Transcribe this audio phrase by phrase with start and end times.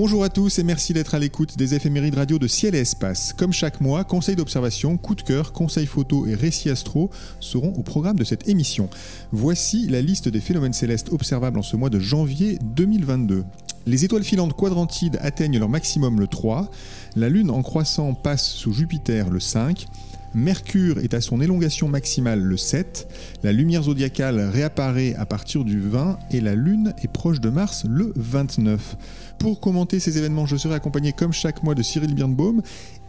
[0.00, 3.32] Bonjour à tous et merci d'être à l'écoute des éphémérides radio de Ciel et Espace.
[3.32, 7.82] Comme chaque mois, conseils d'observation, coup de cœur, conseils photo et récits astro seront au
[7.82, 8.88] programme de cette émission.
[9.32, 13.44] Voici la liste des phénomènes célestes observables en ce mois de janvier 2022.
[13.86, 16.70] Les étoiles filantes quadrantides atteignent leur maximum le 3,
[17.16, 19.84] la Lune en croissant passe sous Jupiter le 5,
[20.34, 23.08] Mercure est à son élongation maximale le 7,
[23.42, 27.84] la lumière zodiacale réapparaît à partir du 20 et la Lune est proche de Mars
[27.88, 28.96] le 29.
[29.38, 32.62] Pour commenter ces événements, je serai accompagné comme chaque mois de Cyril Birnbaum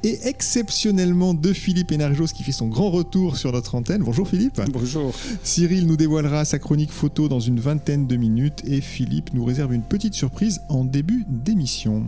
[0.03, 4.03] et exceptionnellement de Philippe Enarjos qui fait son grand retour sur notre antenne.
[4.03, 4.61] Bonjour Philippe.
[4.71, 5.13] Bonjour.
[5.43, 9.73] Cyril nous dévoilera sa chronique photo dans une vingtaine de minutes et Philippe nous réserve
[9.73, 12.05] une petite surprise en début d'émission.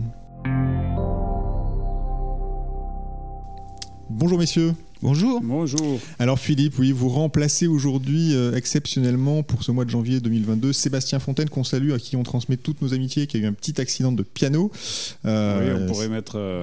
[4.08, 4.74] Bonjour messieurs.
[5.02, 5.40] Bonjour.
[5.42, 5.98] Bonjour.
[6.20, 11.18] Alors Philippe, oui, vous remplacez aujourd'hui euh, exceptionnellement pour ce mois de janvier 2022 Sébastien
[11.18, 13.80] Fontaine qu'on salue, à qui on transmet toutes nos amitiés, qui a eu un petit
[13.80, 14.70] accident de piano.
[15.24, 16.62] Euh, oui, on pourrait mettre euh,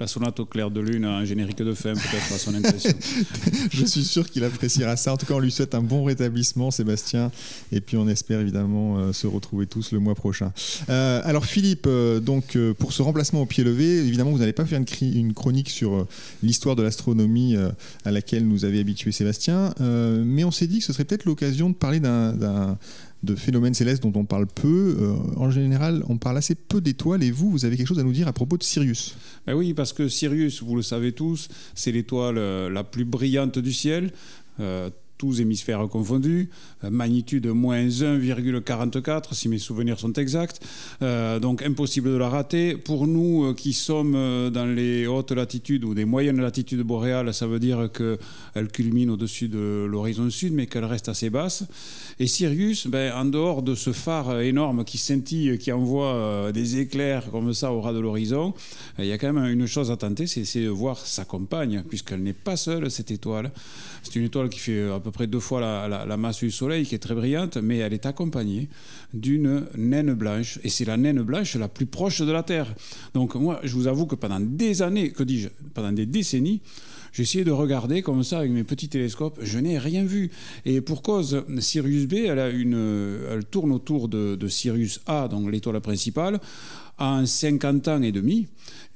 [0.00, 2.92] la sonate au clair de lune, un générique de fin peut-être à son intention.
[3.72, 5.14] Je suis sûr qu'il appréciera ça.
[5.14, 7.32] En tout cas, on lui souhaite un bon rétablissement, Sébastien.
[7.72, 10.52] Et puis, on espère évidemment se retrouver tous le mois prochain.
[10.88, 11.88] Alors, Philippe,
[12.22, 15.70] donc pour ce remplacement au pied levé, évidemment, vous n'allez pas faire une, une chronique
[15.70, 16.06] sur
[16.42, 17.56] l'histoire de l'astronomie
[18.04, 21.70] à laquelle nous avait habitué Sébastien, mais on s'est dit que ce serait peut-être l'occasion
[21.70, 22.76] de parler d'un
[23.22, 24.96] de phénomènes célestes dont on parle peu.
[25.00, 28.04] Euh, en général, on parle assez peu d'étoiles et vous, vous avez quelque chose à
[28.04, 29.16] nous dire à propos de Sirius.
[29.46, 33.58] Ben oui, parce que Sirius, vous le savez tous, c'est l'étoile euh, la plus brillante
[33.58, 34.12] du ciel.
[34.60, 36.48] Euh, tous hémisphères confondus,
[36.84, 40.60] euh, magnitude moins 1,44 si mes souvenirs sont exacts,
[41.02, 42.76] euh, donc impossible de la rater.
[42.76, 44.12] Pour nous euh, qui sommes
[44.50, 49.48] dans les hautes latitudes ou des moyennes latitudes boréales, ça veut dire qu'elle culmine au-dessus
[49.48, 51.64] de l'horizon sud, mais qu'elle reste assez basse.
[52.20, 57.30] Et Sirius, ben, en dehors de ce phare énorme qui scintille, qui envoie des éclairs
[57.30, 58.54] comme ça au ras de l'horizon,
[58.98, 62.22] il y a quand même une chose à tenter, c'est de voir sa compagne, puisqu'elle
[62.22, 63.50] n'est pas seule, cette étoile.
[64.08, 66.94] C'est une étoile qui fait à peu près deux fois la, masse du Soleil, qui
[66.94, 68.70] est très brillante, mais elle est accompagnée
[69.12, 70.58] d'une naine blanche.
[70.64, 72.74] Et c'est la naine blanche la plus proche de la Terre.
[73.12, 76.62] Donc moi, je vous avoue que pendant des années, que dis-je, pendant des décennies,
[77.12, 79.38] j'ai essayé de regarder comme ça avec mes petits télescopes.
[79.42, 80.30] Je n'ai rien vu.
[80.64, 85.52] Et pour cause, Sirius B, elle, a une, elle tourne autour de, Sirius A, donc
[85.52, 86.40] l'étoile principale,
[86.98, 88.48] en 50 ans et demi,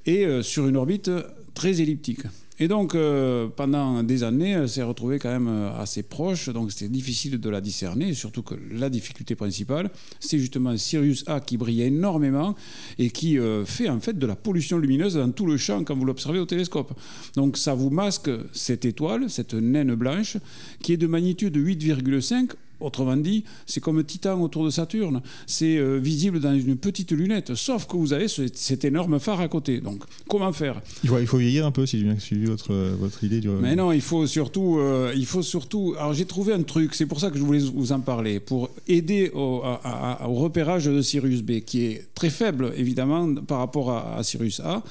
[0.06, 1.10] et euh, sur une orbite
[1.52, 2.22] très elliptique.
[2.58, 6.70] Et donc, euh, pendant des années, elle s'est retrouvée quand même euh, assez proche, donc
[6.70, 9.90] c'était difficile de la discerner, surtout que la difficulté principale,
[10.20, 12.54] c'est justement Sirius A qui brille énormément
[12.98, 15.96] et qui euh, fait en fait de la pollution lumineuse dans tout le champ quand
[15.96, 16.92] vous l'observez au télescope.
[17.36, 20.36] Donc ça vous masque cette étoile, cette naine blanche,
[20.82, 22.50] qui est de magnitude 8,5
[22.82, 25.22] Autrement dit, c'est comme Titan autour de Saturne.
[25.46, 29.48] C'est euh, visible dans une petite lunette, sauf que vous avez cet énorme phare à
[29.48, 29.80] côté.
[29.80, 30.80] Donc, comment faire?
[31.04, 33.40] Il faut, il faut vieillir un peu, si j'ai bien suivi votre, votre idée.
[33.40, 33.48] Du...
[33.48, 34.78] Mais non, il faut surtout...
[34.78, 37.60] Euh, il faut surtout alors, j'ai trouvé un truc, c'est pour ça que je voulais
[37.60, 39.62] vous en parler, pour aider au,
[40.22, 44.82] repérage de Sirius B, qui est très faible, évidemment, par rapport à, à Sirius A.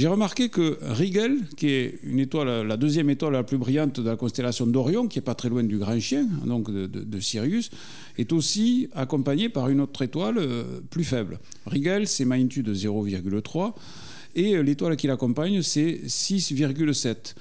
[0.00, 4.08] J'ai remarqué que Rigel, qui est une étoile, la deuxième étoile la plus brillante de
[4.08, 7.70] la constellation d'Orion, qui est pas très loin du Grand Chien, donc de, Sirius,
[8.16, 11.38] est aussi accompagnée par une autre étoile euh, plus faible.
[11.66, 13.74] Rigel, c'est magnitude 0,3
[14.36, 17.34] et euh, l'étoile qui l'accompagne, c'est 6,7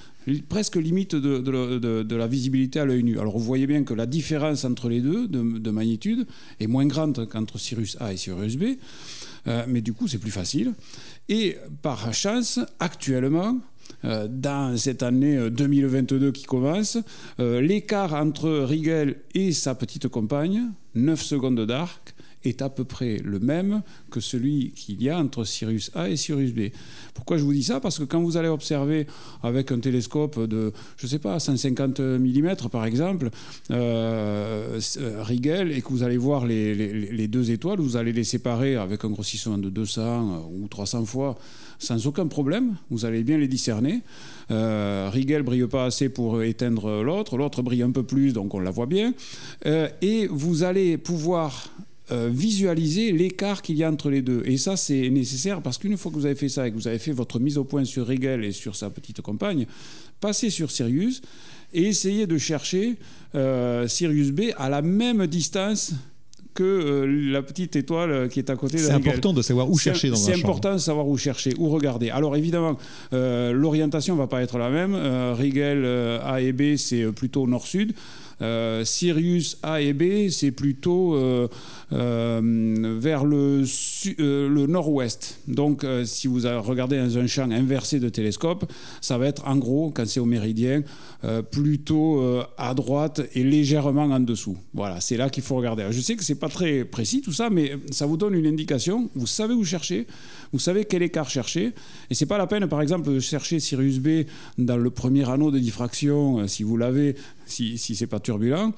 [0.47, 3.19] presque limite de, la visibilité à l'œil nu.
[3.19, 6.25] Alors vous voyez bien que la différence entre les deux de, magnitude
[6.59, 8.63] est moins grande qu'entre Sirius A et Sirius B,
[9.47, 10.73] euh, mais du coup c'est plus facile.
[11.29, 13.59] Et par chance, actuellement,
[14.05, 16.97] euh, dans cette année 2022 euh, qui commence,
[17.37, 20.63] l'écart entre Rigel et sa petite compagne,
[20.95, 22.13] 9 secondes d'arc,
[22.43, 23.81] est à peu près le même
[24.11, 26.69] que celui qu'il y a entre Sirius A et Sirius B.
[27.13, 27.79] Pourquoi je vous dis ça?
[27.79, 29.07] Parce que quand vous allez observer
[29.43, 33.29] avec un télescope de, je ne sais pas, 150 mm par exemple,
[33.71, 38.75] euh, euh, Rigel, et que vous allez voir les, deux étoiles, vous allez les séparer
[38.75, 41.37] avec un grossissement de 200 ou 300 fois
[41.79, 42.75] sans aucun problème.
[42.89, 44.01] Vous allez bien les discerner.
[44.51, 48.59] Euh, Rigel brille pas assez pour éteindre l'autre, l'autre brille un peu plus, donc on
[48.59, 49.13] la voit bien.
[49.65, 51.69] Euh, et vous allez pouvoir
[52.11, 54.41] visualiser l'écart qu'il y a entre les deux.
[54.45, 56.87] Et ça, c'est nécessaire parce qu'une fois que vous avez fait ça et que vous
[56.87, 59.65] avez fait votre mise au point sur Rigel et sur sa petite compagne,
[60.19, 61.21] passez sur Sirius
[61.73, 62.95] et essayez de chercher
[63.35, 65.93] euh, Sirius B à la même distance
[66.53, 69.77] que euh, la petite étoile qui est à côté de C'est important de savoir où
[69.77, 72.09] chercher dans un C'est important de savoir où chercher, où regarder.
[72.09, 72.77] Alors évidemment,
[73.13, 74.93] euh, l'orientation ne va pas être la même.
[74.93, 75.85] Euh, Rigel
[76.25, 77.93] A et B, c'est plutôt nord-sud.
[78.83, 81.17] Sirius A et B, c'est plutôt
[81.91, 83.63] vers le,
[84.17, 85.39] le nord-ouest.
[85.47, 88.71] Donc, si vous regardez dans un champ inversé de télescope,
[89.01, 90.83] ça va être en gros, quand c'est au méridien,
[91.51, 92.23] plutôt
[92.57, 94.57] à droite et légèrement en dessous.
[94.73, 95.87] Voilà, c'est là qu'il faut regarder.
[95.91, 99.09] je sais que c'est pas très précis tout ça, mais ça vous donne une indication.
[99.15, 100.07] Vous savez où chercher,
[100.53, 101.73] vous savez quel écart chercher.
[102.09, 104.25] Et c'est pas la peine, par exemple, de chercher Sirius B
[104.57, 107.15] dans le premier anneau de diffraction, euh, si vous l'avez,
[107.45, 108.73] si, si c'est pas turbulent.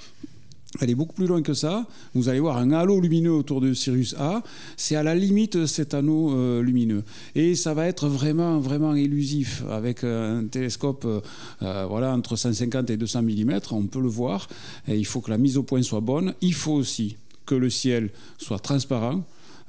[0.80, 1.86] Elle est beaucoup plus loin que ça.
[2.14, 4.42] Vous allez voir un halo lumineux autour de Sirius A.
[4.78, 7.04] C'est à la limite cet anneau euh, lumineux.
[7.36, 9.64] Et ça va être vraiment, vraiment élusif.
[9.70, 14.48] Avec un télescope euh, voilà, entre 150 et 200 mm, on peut le voir.
[14.88, 16.34] Et il faut que la mise au point soit bonne.
[16.40, 19.24] Il faut aussi que le ciel soit transparent.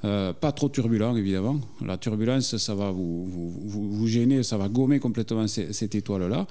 [0.05, 1.61] Euh, pas trop turbulent, évidemment.
[1.85, 6.45] La turbulence, ça va vous, gêner, ça va gommer complètement cette, étoile-là.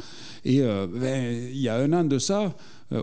[0.46, 2.50] Et euh, ben, il y a un an de ça, euh,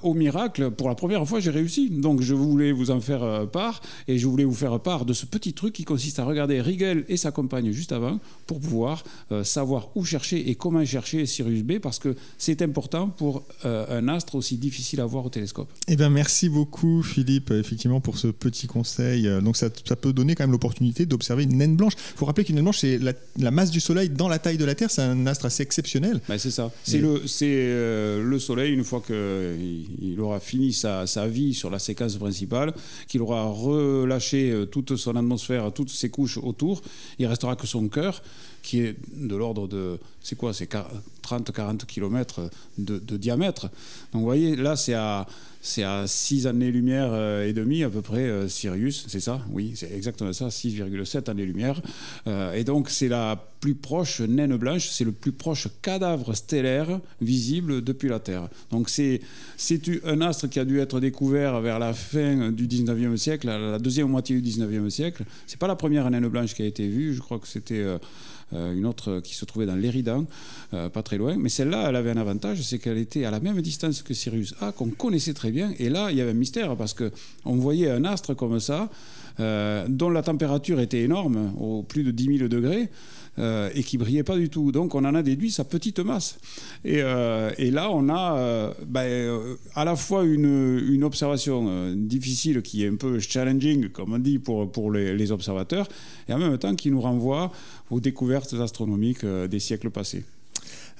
[0.03, 1.89] au miracle, pour la première fois, j'ai réussi.
[1.89, 5.13] Donc je voulais vous en faire euh, part et je voulais vous faire part de
[5.13, 9.03] ce petit truc qui consiste à regarder Rigel et sa compagne juste avant pour pouvoir
[9.31, 14.07] euh, savoir où chercher et comment chercher Sirius B parce que c'est important pour un
[14.07, 15.69] astre aussi difficile à voir au télescope.
[15.87, 19.27] Eh bien, merci beaucoup Philippe, effectivement, pour ce petit conseil.
[19.41, 21.93] Donc ça, peut donner quand même l'opportunité d'observer une naine blanche.
[21.95, 24.65] Il faut rappeler qu'une naine blanche, c'est la, masse du Soleil dans la taille de
[24.65, 24.91] la Terre.
[24.91, 26.21] C'est un astre assez exceptionnel.
[26.27, 26.71] Ben, c'est ça.
[26.83, 32.17] C'est le, le Soleil, une fois qu'il il aura fini sa, vie sur la séquence
[32.17, 32.73] principale,
[33.07, 36.81] qu'il aura relâché euh, toute son atmosphère, toutes ses couches autour,
[37.17, 38.21] il restera que son cœur,
[38.69, 40.71] qui est de l'ordre de, c'est quoi, c'est
[41.23, 43.63] 30-40 km de, diamètre.
[44.13, 45.25] Donc vous voyez, là c'est à
[45.61, 49.41] c'est à 6 années-lumière euh, et demi à peu près euh, Sirius, c'est ça?
[49.51, 51.81] Oui, c'est exactement ça, 6,7 années-lumière.
[52.27, 57.01] Euh, et donc c'est la plus proche naine blanche, c'est le plus proche cadavre stellaire
[57.19, 58.47] visible depuis la Terre.
[58.71, 59.19] Donc c'est
[60.05, 64.07] un astre qui a dû être découvert vers la fin du 19e siècle, la deuxième
[64.07, 65.25] moitié du 19e siècle?
[65.45, 67.83] C'est pas la première naine blanche qui a été vue, je crois que c'était
[68.51, 70.25] une autre qui se trouvait dans l'Éridan,
[70.73, 71.35] euh, pas très loin.
[71.37, 74.55] Mais celle-là, elle avait un avantage, c'est qu'elle était à la même distance que Sirius
[74.61, 75.71] A, qu'on connaissait très bien.
[75.79, 78.89] Et là, il y avait un mystère, parce qu'on voyait un astre comme ça,
[79.39, 82.89] euh, dont la température était énorme, au plus de 10 000 degrés.
[83.39, 84.71] Euh, et qui brillait pas du tout.
[84.71, 86.37] Donc on en a déduit sa petite masse.
[86.83, 89.39] Et, euh, là, on a euh, ben,
[89.75, 94.91] à la fois une, observation difficile qui est un peu challenging, comme on dit, pour,
[94.91, 95.87] les observateurs,
[96.27, 97.51] et en même temps qui nous renvoie
[97.89, 100.23] aux découvertes astronomiques des siècles passés.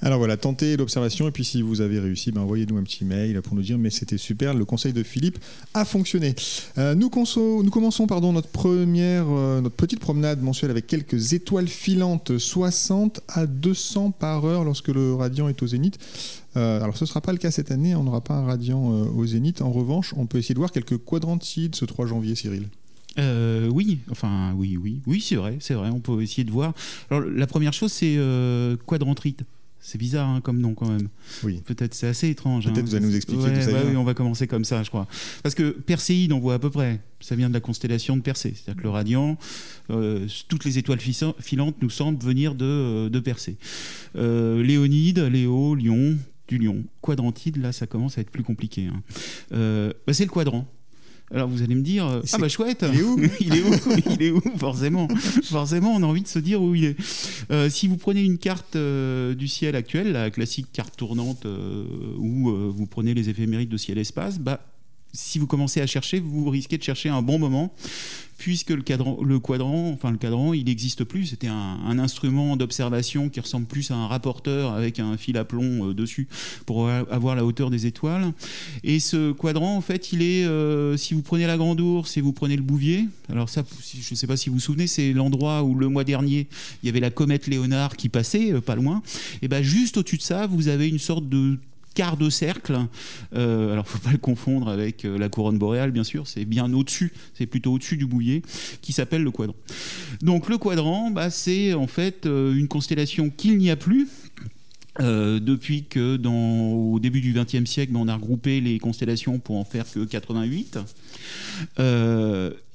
[0.02, 3.42] Alors voilà, tentez l'observation et puis si vous avez réussi, ben envoyez-nous un petit mail
[3.42, 5.38] pour nous dire mais c'était super, le conseil de Philippe
[5.74, 6.34] a fonctionné.
[6.78, 12.38] Euh, nous, commençons pardon, notre première, euh, notre petite promenade mensuelle avec quelques étoiles filantes
[12.38, 15.98] 60 à 200 par heure lorsque le radiant est au zénith.
[16.56, 18.82] Euh, alors ce ne sera pas le cas cette année, on n'aura pas un radiant
[18.82, 19.60] au zénith.
[19.60, 22.68] En revanche, on peut essayer de voir quelques quadrantides ce 3 janvier, Cyril.
[23.18, 25.90] oui, enfin oui, oui, oui, c'est vrai, c'est vrai.
[25.90, 26.72] On peut essayer de voir.
[27.10, 28.18] Alors la première chose, c'est
[28.86, 29.44] quadrantrite.
[29.80, 31.08] C'est bizarre hein, comme nom quand même.
[31.42, 31.62] Oui.
[31.64, 32.64] Peut-être c'est assez étrange.
[32.64, 32.82] Peut-être hein.
[32.84, 33.84] vous allez nous expliquer tout ça.
[33.84, 35.06] oui, on va commencer comme ça, je crois.
[35.42, 37.00] Parce que Perséide, on voit à peu près.
[37.20, 38.52] Ça vient de la constellation de Persée.
[38.54, 39.38] C'est-à-dire que le radiant,
[39.90, 43.56] euh, toutes les étoiles filantes nous semblent venir de, euh, de Persée.
[44.16, 46.16] Euh, Léonide, Léo, Lion,
[46.48, 46.84] du Lion.
[47.00, 48.86] Quadrantide, là, ça commence à être plus compliqué.
[48.86, 49.02] Hein.
[50.06, 50.66] Bah, c'est le quadrant.
[51.32, 53.20] Alors vous allez me dire, euh, ah bah chouette, il est où?
[53.40, 53.74] Il est où?
[54.10, 54.40] Il est où?
[54.56, 55.06] Forcément,
[55.44, 56.96] forcément, on a envie de se dire où il est.
[57.52, 61.46] Euh, si vous prenez une carte euh, du ciel actuelle, la classique carte tournante,
[62.18, 64.60] où vous prenez les éphémérides de ciel-espace, bah
[65.12, 67.72] si vous commencez à chercher, vous risquez de chercher un bon moment
[68.40, 68.82] puisque le,
[69.22, 71.26] le quadrant, enfin le cadran, il n'existe plus.
[71.26, 75.90] C'était un, instrument d'observation qui ressemble plus à un rapporteur avec un fil à plomb
[75.90, 76.26] euh, dessus
[76.64, 78.32] pour avoir la hauteur des étoiles.
[78.82, 82.22] Et ce quadrant, en fait, il est, euh, si vous prenez la Grande Ourse et
[82.22, 83.62] vous prenez le Bouvier, alors ça,
[83.92, 86.46] je ne sais pas si vous vous souvenez, c'est l'endroit où le mois dernier,
[86.82, 89.02] il y avait la comète Léonard qui passait, euh, pas loin.
[89.42, 91.58] Et bien juste au-dessus de ça, vous avez une sorte de
[91.94, 92.78] quart de cercle.
[93.34, 96.26] Euh, alors, faut pas le confondre avec euh, la couronne boréale, bien sûr.
[96.26, 97.12] C'est bien au-dessus.
[97.34, 98.42] C'est plutôt au-dessus du bouillet,
[98.82, 99.56] qui s'appelle le quadrant.
[100.22, 104.08] Donc, le quadrant, bah, c'est en fait euh, une constellation qu'il n'y a plus.
[104.98, 109.64] Euh, depuis que au début du XXe siècle, on a regroupé les constellations pour en
[109.64, 110.78] faire que 88.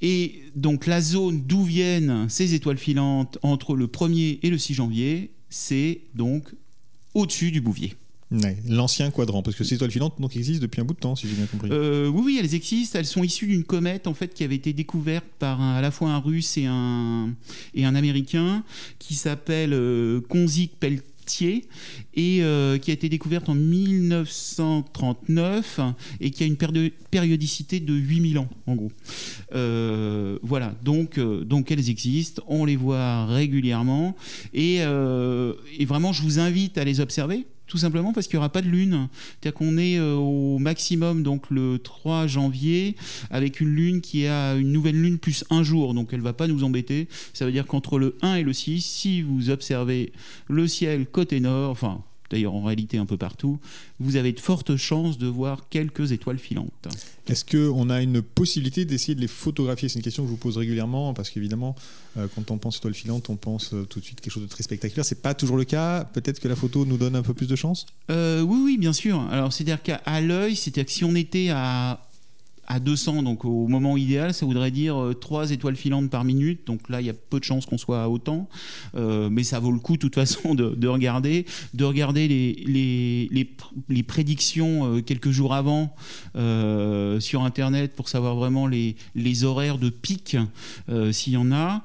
[0.02, 4.76] et donc la zone d'où viennent ces étoiles filantes entre le 1er et le 6
[4.76, 6.46] janvier, c'est donc
[7.14, 7.96] au-dessus du Bouvier.
[8.68, 11.28] L'ancien quadrant, parce que ces étoiles filantes donc existent depuis un bout de temps, si
[11.28, 11.70] j'ai bien compris.
[11.72, 13.00] Euh, oui, oui, elles existent.
[13.00, 16.10] Elles sont issues d'une comète en fait qui avait été découverte par à la fois
[16.10, 17.30] un Russe et un
[17.74, 18.64] et un Américain
[19.00, 20.20] qui s'appelle euh,
[20.80, 21.66] Peltier
[22.14, 25.80] et euh, qui a été découverte en 1939
[26.20, 26.58] et qui a une
[27.10, 28.92] périodicité de 8000 ans en gros.
[29.54, 34.16] Euh, voilà, donc, donc elles existent, on les voit régulièrement
[34.54, 38.50] et, et vraiment je vous invite à les observer tout simplement parce qu'il n'y aura
[38.50, 39.08] pas de lune.
[39.42, 42.96] C'est-à-dire qu'on est euh, au maximum donc le 3 janvier
[43.30, 46.34] avec une lune qui a une nouvelle lune plus un jour, donc elle ne va
[46.34, 47.08] pas nous embêter.
[47.34, 50.12] Ça veut dire qu'entre le 1 et le 6, si vous observez
[50.48, 52.04] le ciel côté nord, enfin
[52.36, 53.60] d'ailleurs en réalité un peu partout,
[54.00, 56.88] vous avez de fortes chances de voir quelques étoiles filantes.
[57.28, 59.90] Est-ce qu'on a une possibilité d'essayer de les photographier?
[59.90, 61.76] C'est une question que je vous pose régulièrement parce qu'évidemment,
[62.18, 64.50] euh, quand on pense étoiles filantes, on pense euh, tout de suite quelque chose de
[64.50, 65.06] très spectaculaire.
[65.06, 66.04] C'est pas toujours le cas.
[66.04, 67.86] Peut-être que la photo nous donne un peu plus de chance?
[68.12, 69.20] Euh, Oui, oui, bien sûr.
[69.32, 72.00] Alors, c'est-à-dire qu'à l'œil, c'est-à-dire que si on était à
[72.68, 76.66] à 200, donc au moment idéal, ça voudrait dire 3 euh, étoiles filantes par minute.
[76.66, 78.50] Donc là, il y a peu de chances qu'on soit à autant.
[78.96, 83.48] Euh, mais ça vaut le coup, de toute façon, de, regarder, de regarder les, les,
[83.90, 85.96] les, prédictions euh, quelques jours avant
[87.20, 90.38] sur Internet pour savoir vraiment les, les horaires de pic,
[91.12, 91.84] s'il y en a.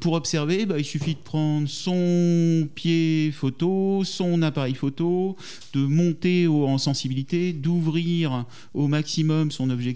[0.00, 5.36] pour observer, bah, il suffit de prendre son pied photo, son appareil photo,
[5.72, 8.44] de monter en sensibilité, d'ouvrir
[8.74, 9.95] au maximum son objectif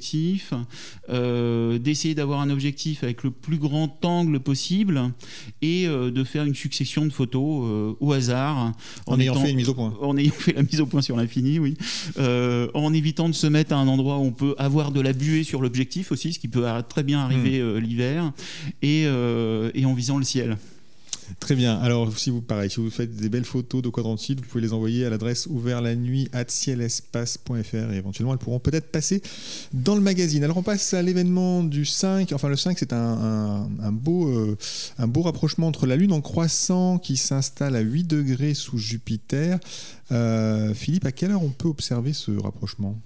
[1.08, 5.12] euh, d'essayer d'avoir un objectif avec le plus grand angle possible
[5.62, 8.72] et euh, de faire une succession de photos euh, au hasard.
[9.06, 9.94] En, ayant fait une mise au point.
[10.00, 11.76] En ayant fait la mise au point sur l'infini, oui.
[12.18, 15.44] en évitant de se mettre à un endroit où on peut avoir de la buée
[15.44, 17.78] sur l'objectif aussi, ce qui peut très bien arriver hmm.
[17.78, 18.32] l'hiver,
[18.82, 20.56] et, et en visant le ciel.
[21.38, 21.78] Très bien.
[21.78, 24.72] Alors, si vous, pareil, si vous faites des belles photos de quadrant vous pouvez les
[24.72, 29.22] envoyer à l'adresse ouvert la nuit at cielespace.fr et éventuellement elles pourront peut-être passer
[29.72, 30.42] dans le magazine.
[30.44, 32.32] Alors, on passe à l'événement du 5.
[32.32, 34.56] Enfin, le 5, c'est un, beau, euh,
[34.98, 39.58] un beau rapprochement entre la Lune en croissant qui s'installe à 8 degrés sous Jupiter.
[40.12, 42.98] Euh, Philippe, à quelle heure on peut observer ce rapprochement?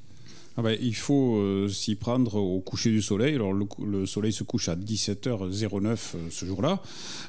[0.57, 3.35] Ah ben, il faut euh, s'y prendre au coucher du soleil.
[3.35, 5.97] Alors le, soleil se couche à 17h09 euh,
[6.31, 6.81] ce jour-là.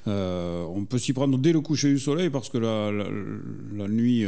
[0.07, 4.25] Euh, on peut s'y prendre dès le coucher du soleil parce que la, nuit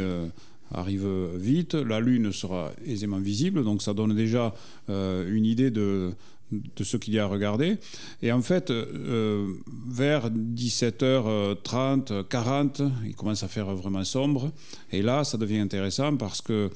[0.72, 4.54] arrive vite, la lune sera aisément visible, donc ça donne déjà
[4.88, 6.12] une idée de,
[6.52, 7.76] de ce qu'il y a à regarder.
[8.22, 14.52] Et en fait, vers 17h30, 40, il commence à faire vraiment sombre.
[14.92, 16.70] Et là, ça devient intéressant parce que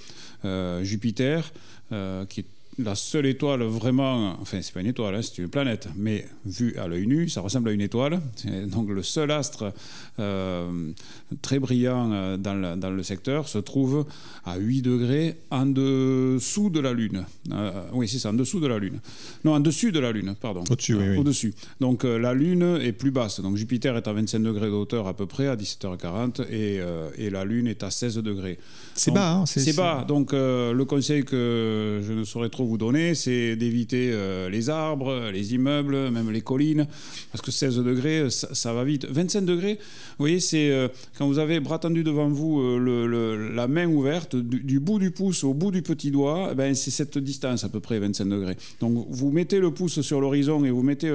[0.83, 1.52] Jupiter
[1.93, 2.47] euh, qui est
[2.79, 6.75] la seule étoile vraiment, enfin c'est pas une étoile, hein, c'est une planète, mais vue
[6.79, 8.21] à l'œil nu, ça ressemble à une étoile.
[8.69, 9.75] Donc le seul astre
[10.19, 10.91] euh,
[11.43, 14.07] très brillant euh, dans, dans, le secteur se trouve
[14.47, 17.26] à 8 degrés en dessous de la Lune.
[17.93, 19.00] oui, c'est ça, en dessous de la Lune.
[19.45, 20.64] Non, en dessus de la Lune, pardon.
[20.71, 21.55] Au-dessus, oui, Au-dessus.
[21.81, 23.41] Donc la Lune est plus basse.
[23.41, 26.81] Donc Jupiter est à 25 degrés de hauteur à peu près à 17h40 et,
[27.19, 28.59] et la Lune est à 16 degrés.
[28.95, 30.05] C'est bas, hein, C'est bas.
[30.09, 35.31] Donc le conseil que je ne saurais trop vous donner, c'est d'éviter euh, les arbres,
[35.33, 36.87] les immeubles, même les collines,
[37.31, 39.07] parce que 16 degrés, ça, va vite.
[39.09, 40.88] 25 degrés, vous voyez, c'est euh,
[41.19, 45.45] quand vous avez bras tendu devant vous, euh, la main ouverte, du, bout du pouce
[45.45, 48.57] au bout du petit doigt, eh ben, c'est cette distance à peu près, 25 degrés.
[48.81, 51.12] Donc vous mettez le pouce sur l'horizon et vous mettez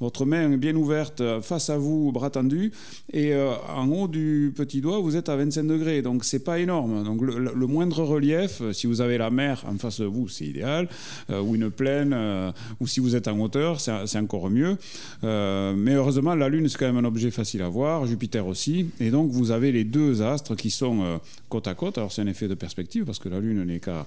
[0.00, 2.72] votre main bien ouverte face à vous, bras tendu,
[3.12, 6.02] et en haut du petit doigt, vous êtes à 25 degrés.
[6.02, 7.04] Donc c'est pas énorme.
[7.04, 10.83] Donc le moindre relief, si vous avez la mer en face de vous, c'est idéal.
[10.84, 14.76] Verticale ou une plaine, ou si vous êtes en hauteur, c'est encore mieux.
[15.22, 18.86] mais heureusement, la Lune, c'est quand même un objet facile à voir, Jupiter aussi.
[19.00, 21.98] Et donc, vous avez les deux astres qui sont côte à côte.
[21.98, 24.04] Alors, c'est un effet de perspective parce que la Lune n'est qu'à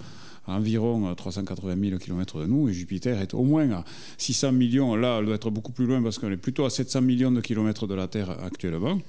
[0.48, 3.86] environ 380 000 km de nous, et Jupiter est au moins à
[4.18, 4.96] 600 millions.
[4.96, 7.42] Là, elle doit être beaucoup plus loin parce qu'on est plutôt à 700 millions de
[7.42, 9.00] kilomètres de la Terre actuellement.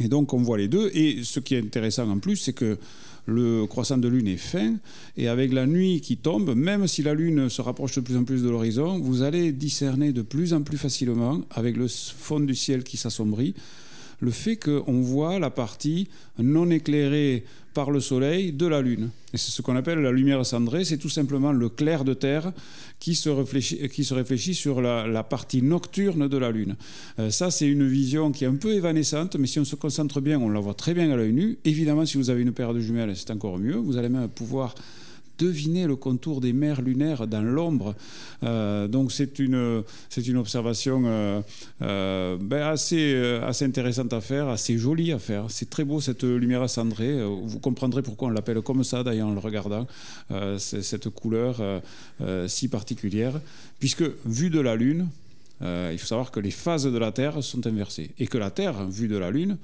[0.00, 0.90] Et donc, on voit les deux.
[0.94, 2.78] Et ce qui est intéressant en plus, c'est que
[3.26, 4.74] le croissant de lune est fin,
[5.16, 8.24] et avec la nuit qui tombe, même si la lune se rapproche de plus en
[8.24, 12.54] plus de l'horizon, vous allez discerner de plus en plus facilement, avec le fond du
[12.54, 13.54] ciel qui s'assombrit,
[14.24, 19.10] le fait qu'on voit la partie non éclairée par le soleil de la Lune.
[19.32, 22.52] Et c'est ce qu'on appelle la lumière cendrée, c'est tout simplement le clair de terre
[23.00, 26.76] qui se réfléchit, qui se réfléchit sur la, partie nocturne de la Lune.
[27.18, 30.20] Euh, ça, c'est une vision qui est un peu évanescente, mais si on se concentre
[30.20, 31.58] bien, on la voit très bien à l'œil nu.
[31.64, 33.76] Évidemment, si vous avez une paire de jumelles, c'est encore mieux.
[33.76, 34.74] Vous allez même pouvoir
[35.38, 37.94] deviner le contour des mers lunaires dans l'ombre.
[38.42, 41.40] Euh, donc c'est une, c'est une observation euh,
[41.82, 45.46] euh, ben assez, assez intéressante à faire, assez jolie à faire.
[45.48, 47.24] C'est très beau cette lumière cendrée.
[47.24, 49.86] Vous comprendrez pourquoi on l'appelle comme ça d'ailleurs en le regardant.
[50.58, 51.60] cette couleur
[52.46, 53.40] si particulière,
[53.78, 55.08] puisque vue de la Lune,
[55.60, 58.86] il faut savoir que les phases de la Terre sont inversées et que la Terre,
[58.88, 59.58] vue de la Lune,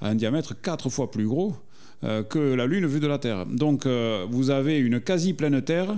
[0.00, 1.56] a un diamètre quatre fois plus gros
[2.02, 3.46] que la Lune vue de la Terre.
[3.46, 5.94] Donc euh, vous avez une quasi-pleine Terre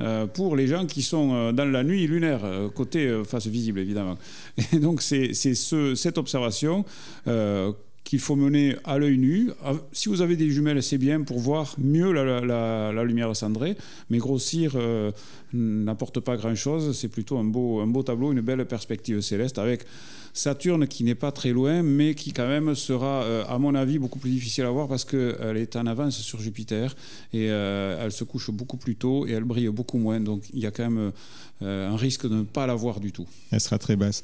[0.00, 2.40] euh, pour les gens qui sont dans la nuit lunaire,
[2.74, 4.18] côté face visible évidemment.
[4.72, 6.84] Et donc c'est ce, cette observation
[8.04, 9.50] qu'il faut mener à l'œil nu.
[9.92, 13.76] Si vous avez des jumelles, c'est bien pour voir mieux la, lumière cendrée,
[14.10, 14.76] mais grossir
[15.54, 16.96] n'apporte pas grand-chose.
[16.96, 19.84] C'est plutôt un beau, un beau tableau, une belle perspective céleste avec
[20.36, 24.00] Saturne qui n'est pas très loin, mais qui quand même sera, euh, à mon avis,
[24.00, 26.96] beaucoup plus difficile à voir parce qu'elle est en avance sur Jupiter
[27.32, 30.18] et euh, elle se couche beaucoup plus tôt et elle brille beaucoup moins.
[30.18, 31.10] Donc il y a quand même euh,
[31.64, 33.26] un risque de ne pas la voir du tout.
[33.50, 34.22] Elle sera très basse.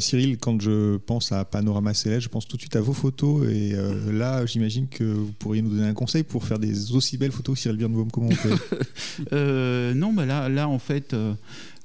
[0.00, 3.48] Cyril, quand je pense à Panorama Céleste, je pense tout de suite à vos photos
[3.48, 3.74] et
[4.10, 7.58] là, j'imagine que vous pourriez nous donner un conseil pour faire des aussi belles photos,
[7.58, 8.10] Cyril Birnbaum.
[8.10, 11.14] Comment on fait Non, bah là, là, en fait.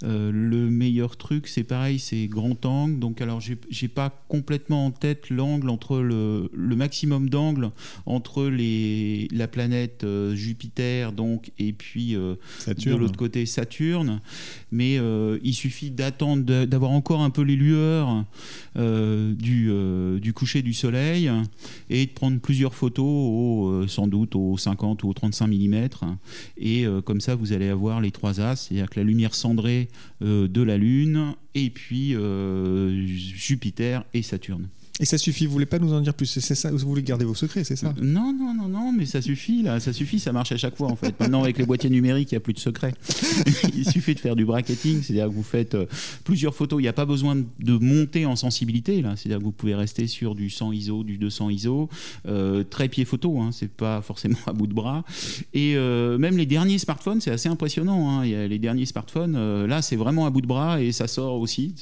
[0.04, 3.00] Euh, le meilleur truc, c'est pareil, c'est grand angle.
[3.00, 7.72] Donc, alors, j'ai pas complètement en tête l'angle entre le, maximum d'angle
[8.06, 12.36] entre les, la planète euh, Jupiter, donc, et puis euh,
[12.68, 14.22] de l'autre côté Saturne.
[14.72, 15.00] Mais
[15.44, 18.26] il suffit d'attendre, d'avoir encore un peu les lueurs
[18.76, 19.72] du,
[20.22, 21.32] du coucher du Soleil
[21.90, 25.88] et de prendre plusieurs photos, sans doute au 50 ou au 35 mm.
[26.58, 29.88] Et comme ça, vous allez avoir les trois as, c'est-à-dire que la lumière cendrée
[30.22, 34.68] euh, de la Lune, et puis euh, Jupiter et Saturne.
[35.00, 37.24] Et ça suffit, vous voulez pas nous en dire plus C'est ça, vous voulez garder
[37.24, 37.94] vos secrets, c'est ça?
[38.02, 40.88] Non, non, non, non, mais ça suffit, là, ça suffit, ça marche à chaque fois
[40.88, 41.20] en fait.
[41.20, 42.94] Maintenant, avec les boîtiers numériques, il n'y a plus de secrets.
[43.76, 45.86] il suffit de faire du bracketing, c'est-à-dire que vous faites euh,
[46.24, 49.52] plusieurs photos, il n'y a pas besoin de monter en sensibilité, là, c'est-à-dire que vous
[49.52, 51.90] pouvez rester sur du 100 ISO, du 200 ISO,
[52.28, 55.04] euh, très pied photo, hein, c'est pas forcément à bout de bras.
[55.54, 58.10] Et euh, même les derniers smartphones, c'est assez impressionnant.
[58.10, 58.26] Hein.
[58.26, 61.08] il y a les derniers smartphones, là, c'est vraiment à bout de bras et ça
[61.08, 61.76] sort aussi.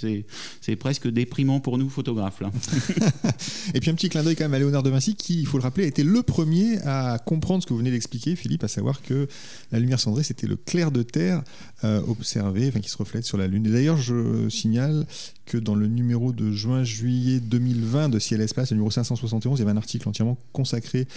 [0.59, 2.41] C'est presque déprimant pour nous, photographes.
[3.73, 5.57] Et puis un petit clin d'œil quand même à Léonard de Vinci, qui, il faut
[5.57, 8.67] le rappeler, a été le premier à comprendre ce que vous venez d'expliquer, Philippe, à
[8.67, 9.27] savoir que
[9.71, 11.43] la lumière cendrée, c'était le clair de terre
[11.83, 13.65] euh, observé, enfin, qui se reflète sur la Lune.
[13.65, 15.05] Et d'ailleurs, je signale
[15.45, 19.63] que dans le numéro de juin-juillet 2020 de Ciel Espace, le numéro 571, il y
[19.63, 21.07] avait un article entièrement consacré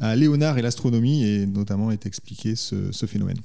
[0.00, 3.38] à Léonard et l'astronomie, et notamment est expliqué ce, phénomène.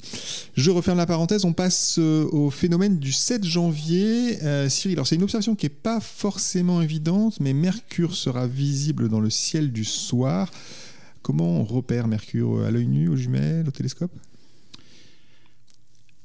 [0.55, 4.43] Je referme la parenthèse, on passe euh, au phénomène du 7 janvier.
[4.43, 9.09] Euh, Cyril, alors c'est une observation qui n'est pas forcément évidente, mais Mercure sera visible
[9.09, 10.51] dans le ciel du soir.
[11.21, 12.63] Comment on repère Mercure?
[12.63, 14.11] À l'œil nu, aux jumelles, au télescope?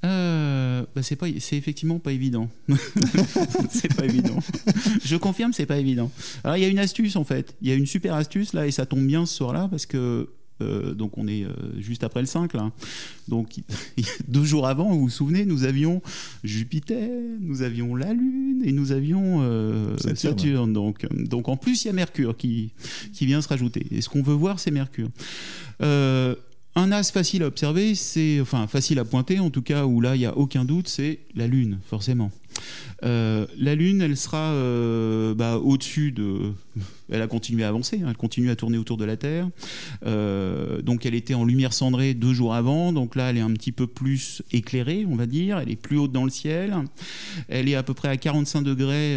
[0.02, 2.48] Euh, bah c'est pas, c'est effectivement pas évident.
[3.70, 4.38] c'est pas évident.
[5.04, 6.10] Je confirme, c'est pas évident.
[6.42, 7.54] Alors il y a une astuce en fait.
[7.60, 10.28] Il y a une super astuce là et ça tombe bien ce soir-là parce que
[10.62, 12.70] euh, donc on est euh, juste après le 5 là.
[13.28, 13.56] Donc
[14.28, 16.02] deux jours avant, vous vous souvenez, nous avions
[16.44, 17.08] Jupiter,
[17.40, 20.72] nous avions la Lune et nous avions euh, Saturne.
[20.72, 22.72] Donc, donc en plus il y a Mercure qui,
[23.12, 23.86] qui vient se rajouter.
[23.90, 25.08] Et ce qu'on veut voir, c'est Mercure.
[26.76, 30.14] Un as facile à observer, c'est enfin facile à pointer en tout cas où là
[30.14, 32.30] il n'y a aucun doute, c'est la Lune forcément.
[33.02, 36.52] Euh, la Lune, elle sera euh, bah, au-dessus de.
[37.12, 39.48] Elle a continué à avancer, hein, elle continue à tourner autour de la Terre.
[40.06, 43.50] Euh, donc elle était en lumière cendrée deux jours avant, donc là elle est un
[43.50, 45.58] petit peu plus éclairée, on va dire.
[45.58, 46.72] Elle est plus haute dans le ciel.
[47.48, 49.16] Elle est à peu près à 45 degrés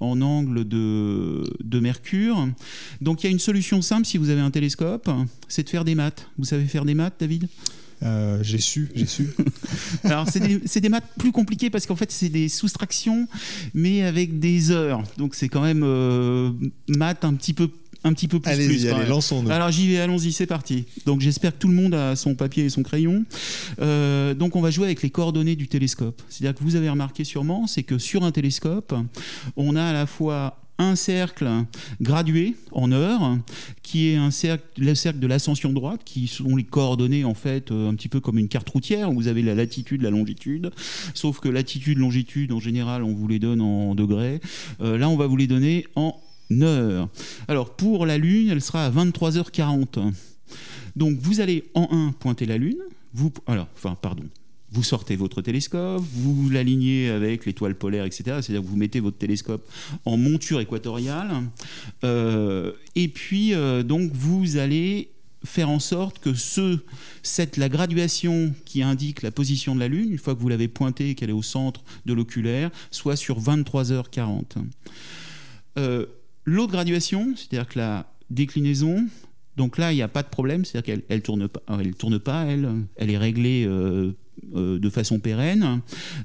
[0.00, 2.46] en angle de, de Mercure.
[3.00, 5.08] Donc il y a une solution simple si vous avez un télescope,
[5.48, 6.28] c'est de faire des maths.
[6.36, 7.48] Vous savez faire des maths, David?
[8.02, 9.28] Euh, j'ai su, j'ai su.
[10.04, 13.28] Alors, c'est des, maths plus compliqués parce qu'en fait, c'est des soustractions,
[13.74, 15.02] mais avec des heures.
[15.18, 16.50] Donc, c'est quand même euh,
[16.88, 17.70] maths un petit peu
[18.02, 18.50] un petit peu plus.
[18.50, 19.50] Allez-y, allez, lançons-nous.
[19.50, 20.86] Alors j'y vais, allons-y, c'est parti.
[21.04, 23.24] Donc j'espère que tout le monde a son papier et son crayon.
[23.80, 26.22] Euh, donc on va jouer avec les coordonnées du télescope.
[26.30, 28.94] C'est-à-dire que vous avez remarqué sûrement, c'est que sur un télescope,
[29.56, 31.48] on a à la fois un cercle
[32.00, 33.38] gradué en heures,
[33.82, 37.70] qui est un cercle, le cercle de l'ascension droite, qui sont les coordonnées en fait
[37.70, 40.70] euh, un petit peu comme une carte routière où vous avez la latitude, la longitude.
[41.14, 44.40] Sauf que latitude, longitude, en général, on vous les donne en degrés.
[44.80, 46.18] Euh, là, on va vous les donner en
[46.62, 47.08] heures.
[47.46, 50.12] Alors pour la Lune, elle sera à 23h40.
[50.96, 52.80] Donc vous allez en 1 pointer la Lune.
[53.12, 54.24] Vous, alors, enfin, pardon.
[54.72, 58.22] Vous sortez votre télescope, vous l'alignez avec l'étoile polaire, etc.
[58.40, 59.68] C'est-à-dire que vous mettez votre télescope
[60.04, 61.30] en monture équatoriale.
[62.04, 65.10] Euh, et puis, euh, donc, vous allez
[65.44, 66.78] faire en sorte que ce,
[67.22, 70.68] cette, la graduation qui indique la position de la Lune, une fois que vous l'avez
[70.68, 74.44] pointée et qu'elle est au centre de l'oculaire, soit sur 23h40.
[75.78, 76.06] Euh,
[76.44, 79.06] L'autre graduation, c'est-à-dire que la déclinaison,
[79.56, 82.18] donc là, il n'y a pas de problème, c'est-à-dire qu'elle elle tourne pas, elle tourne
[82.18, 84.12] pas, elle, elle est réglée euh,
[84.54, 85.80] de façon pérenne.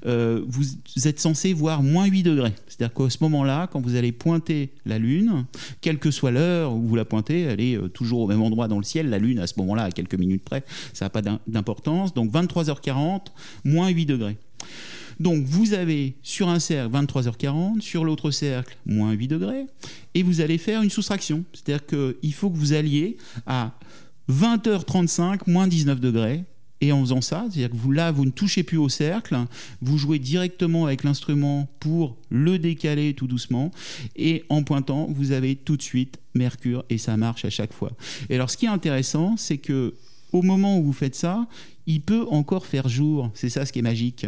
[0.05, 0.63] Euh, vous
[1.07, 2.53] êtes censé voir moins 8 degrés.
[2.67, 5.45] C'est-à-dire qu'à ce moment-là, quand vous allez pointer la Lune,
[5.81, 8.67] quelle que soit l'heure où vous la pointez, elle est euh, toujours au même endroit
[8.67, 9.09] dans le ciel.
[9.09, 12.13] La Lune, à ce moment-là, à quelques minutes près, ça n'a pas d'im- d'importance.
[12.13, 13.27] Donc 23h40,
[13.63, 14.37] moins 8 degrés.
[15.19, 19.65] Donc vous avez sur un cercle 23h40, sur l'autre cercle moins 8 degrés,
[20.13, 21.45] et vous allez faire une soustraction.
[21.53, 23.15] C'est-à-dire qu'il faut que vous alliez
[23.47, 23.71] à
[24.29, 26.43] 20h35, moins 19 degrés.
[26.81, 29.37] Et en faisant ça, c'est-à-dire que vous, là, vous ne touchez plus au cercle,
[29.81, 33.71] vous jouez directement avec l'instrument pour le décaler tout doucement,
[34.15, 37.91] et en pointant, vous avez tout de suite Mercure, et ça marche à chaque fois.
[38.29, 39.95] Et alors, ce qui est intéressant, c'est que
[40.33, 41.47] au moment où vous faites ça,
[41.87, 43.31] il peut encore faire jour.
[43.35, 44.25] C'est ça ce qui est magique.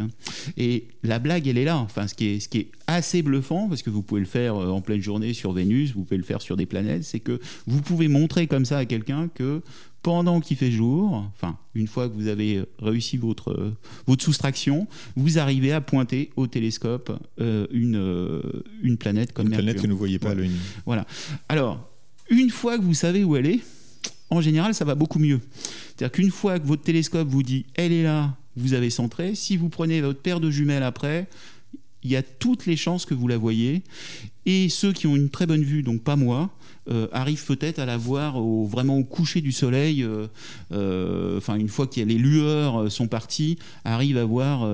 [0.57, 1.77] Et la blague, elle est là.
[1.77, 4.55] Enfin, ce qui est, ce qui est assez bluffant, parce que vous pouvez le faire
[4.55, 7.39] euh, en pleine journée sur Vénus, vous pouvez le faire sur des planètes, c'est que
[7.65, 9.61] vous pouvez montrer comme ça à quelqu'un que
[10.07, 13.73] pendant qu'il fait jour, enfin, une fois que vous avez réussi votre,
[14.05, 18.41] votre soustraction, vous arrivez à pointer au télescope euh, une, euh,
[18.81, 19.81] une planète comme Une planète Mercure.
[19.81, 20.55] que nous ne voyez pas à l'œil nu.
[20.85, 21.05] Voilà.
[21.49, 21.89] Alors,
[22.29, 23.59] une fois que vous savez où elle est,
[24.29, 25.41] en général, ça va beaucoup mieux.
[25.87, 29.57] C'est-à-dire qu'une fois que votre télescope vous dit elle est là, vous avez centré, si
[29.57, 31.27] vous prenez votre paire de jumelles après,
[32.03, 33.83] il y a toutes les chances que vous la voyez.
[34.45, 36.49] Et ceux qui ont une très bonne vue, donc pas moi,
[36.89, 40.03] euh, arrivent peut-être à la voir au, vraiment au coucher du soleil.
[40.03, 40.27] euh,
[40.71, 44.69] euh, Enfin, une fois que les lueurs sont parties, arrivent à voir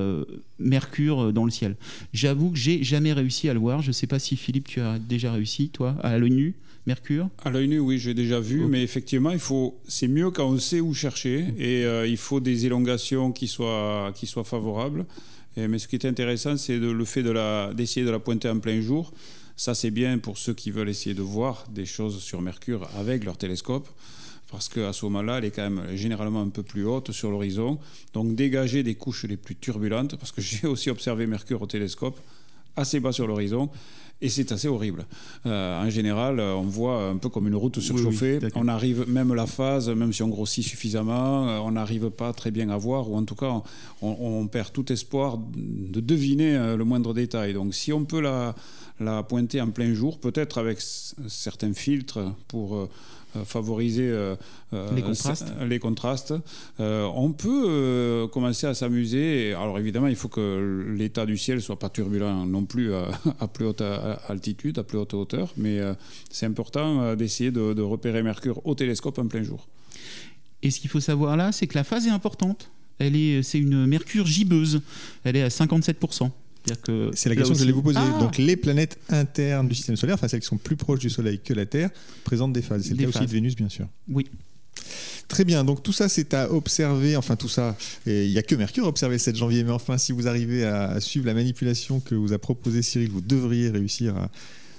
[0.59, 1.75] Mercure dans le ciel.
[2.13, 3.81] J'avoue que j'ai jamais réussi à le voir.
[3.81, 6.55] Je ne sais pas si Philippe, tu as déjà réussi, toi, à l'œil nu,
[6.85, 7.29] Mercure?
[7.43, 10.59] À l'œil nu, oui, j'ai déjà vu, mais effectivement, il faut, c'est mieux quand on
[10.59, 15.05] sait où chercher et il faut des élongations qui soient, qui soient favorables.
[15.57, 17.23] Mais ce qui est intéressant, c'est le fait
[17.73, 19.13] d'essayer de la pointer en plein jour.
[19.55, 23.23] Ça, c'est bien pour ceux qui veulent essayer de voir des choses sur Mercure avec
[23.23, 23.87] leur télescope.
[24.51, 27.79] Parce qu'à ce moment-là, elle est quand même généralement un peu plus haute sur l'horizon.
[28.13, 32.19] Donc dégager des couches les plus turbulentes, parce que j'ai aussi observé Mercure au télescope,
[32.75, 33.69] assez bas sur l'horizon,
[34.23, 35.05] et c'est assez horrible.
[35.45, 38.39] Euh, en général, euh, on voit un peu comme une route surchauffée.
[38.55, 42.49] on arrive, même la phase, même si on grossit suffisamment, euh, on n'arrive pas très
[42.49, 43.61] bien à voir, ou en tout cas,
[44.01, 47.53] on, on perd tout espoir de deviner le moindre détail.
[47.53, 48.55] Donc si on peut la,
[49.01, 50.79] la pointer en plein jour, peut-être avec
[51.27, 52.87] certains filtres pour...
[53.35, 54.35] euh, favoriser euh,
[54.73, 55.47] euh, Les contrastes.
[55.47, 56.33] c- les contrastes.
[56.79, 59.53] On peut commencer à s'amuser.
[59.53, 63.07] Alors évidemment, il faut que l'état du ciel soit pas turbulent non plus à,
[63.39, 63.81] à plus haute
[64.27, 65.79] altitude, à plus haute hauteur, mais
[66.29, 69.67] c'est important d'essayer de, de repérer Mercure au télescope en plein jour.
[70.61, 72.69] Et ce qu'il faut savoir là, c'est que la phase est importante.
[72.99, 74.81] Elle est, c'est une Mercure gibbeuse.
[75.23, 76.29] Elle est à 57%.
[76.83, 77.99] Que C'est la question que aussi- j'allais vous poser.
[77.99, 81.09] Ah Donc les planètes internes du système solaire, enfin celles qui sont plus proches du
[81.09, 81.89] Soleil que la Terre,
[82.23, 82.83] présentent des phases.
[82.83, 83.87] C'est le cas aussi de Vénus, bien sûr.
[84.07, 84.25] Oui.
[85.27, 88.55] Très bien, donc tout ça c'est à observer, enfin tout ça, il n'y a que
[88.55, 91.99] Mercure à observer le 7 janvier, mais enfin si vous arrivez à, suivre la manipulation
[91.99, 94.29] que vous a proposé Cyril, vous devriez réussir à,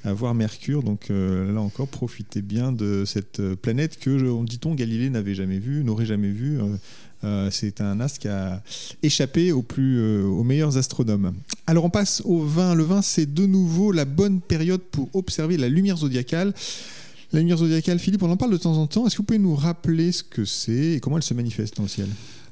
[0.05, 4.75] à voir Mercure, donc euh, là encore profitez bien de cette euh, planète que, dit-on,
[4.75, 6.61] Galilée n'avait jamais vue, n'aurait jamais vue.
[6.61, 6.77] Euh,
[7.25, 8.63] euh, c'est un astre qui a
[9.03, 11.35] échappé euh, aux meilleurs astronomes.
[11.67, 12.75] Alors on passe au vin.
[12.75, 16.53] Le vin, c'est de nouveau la bonne période pour observer la lumière zodiacale.
[17.33, 19.07] La lumière zodiacale, Philippe, on en parle de temps en temps.
[19.07, 21.83] Est-ce que vous pouvez nous rappeler ce que c'est et comment elle se manifeste dans
[21.83, 22.09] le ciel?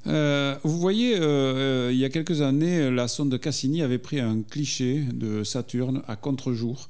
[0.09, 5.05] Euh, vous voyez, il y a quelques années, la sonde Cassini avait pris un cliché
[5.15, 6.89] de Saturne à contre-jour,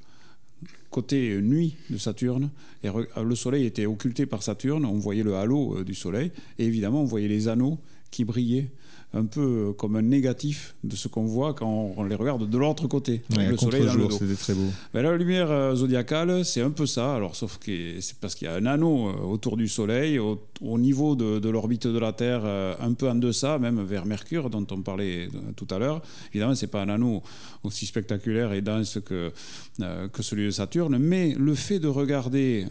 [0.92, 2.50] côté nuit de Saturne.
[2.84, 6.30] Et re- le Soleil était occulté par Saturne, on voyait le halo euh, du Soleil,
[6.58, 7.78] et évidemment, on voyait les anneaux
[8.12, 8.70] qui brillaient
[9.14, 12.86] un peu comme un négatif de ce qu'on voit quand on les regarde de l'autre
[12.86, 13.22] côté.
[13.36, 14.10] le soleil dans le dos.
[14.10, 14.68] C'était très beau.
[14.94, 17.14] Ben, la lumière euh, zodiacale, c'est un peu ça.
[17.14, 20.38] Alors, sauf que c'est parce qu'il y a un anneau euh, autour du Soleil, au,
[20.78, 24.66] niveau de, l'orbite de la Terre, euh, un peu en deçà, même vers Mercure, dont
[24.70, 26.00] on parlait tout à l'heure.
[26.30, 27.22] Évidemment, c'est pas un anneau
[27.64, 29.32] aussi spectaculaire et dense que,
[29.78, 32.66] que celui de Saturne, mais le fait de regarder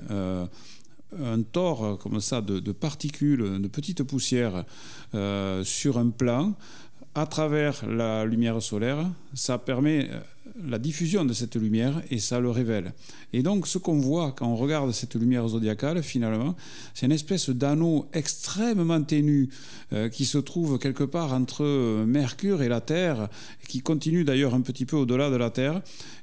[1.19, 4.65] un tort comme ça de, particules, de petites poussières
[5.13, 6.53] euh, sur un plan
[7.13, 10.19] à travers la lumière solaire, ça permet euh,
[10.67, 12.93] la diffusion de cette lumière et ça le révèle.
[13.33, 16.55] Et donc ce qu'on voit quand on regarde cette lumière zodiacale, finalement,
[16.93, 19.49] c'est une espèce d'anneau extrêmement ténu
[19.93, 23.29] euh, qui se trouve quelque part entre Mercure et la Terre,
[23.67, 25.81] qui continue d'ailleurs un petit peu au-delà de la Terre,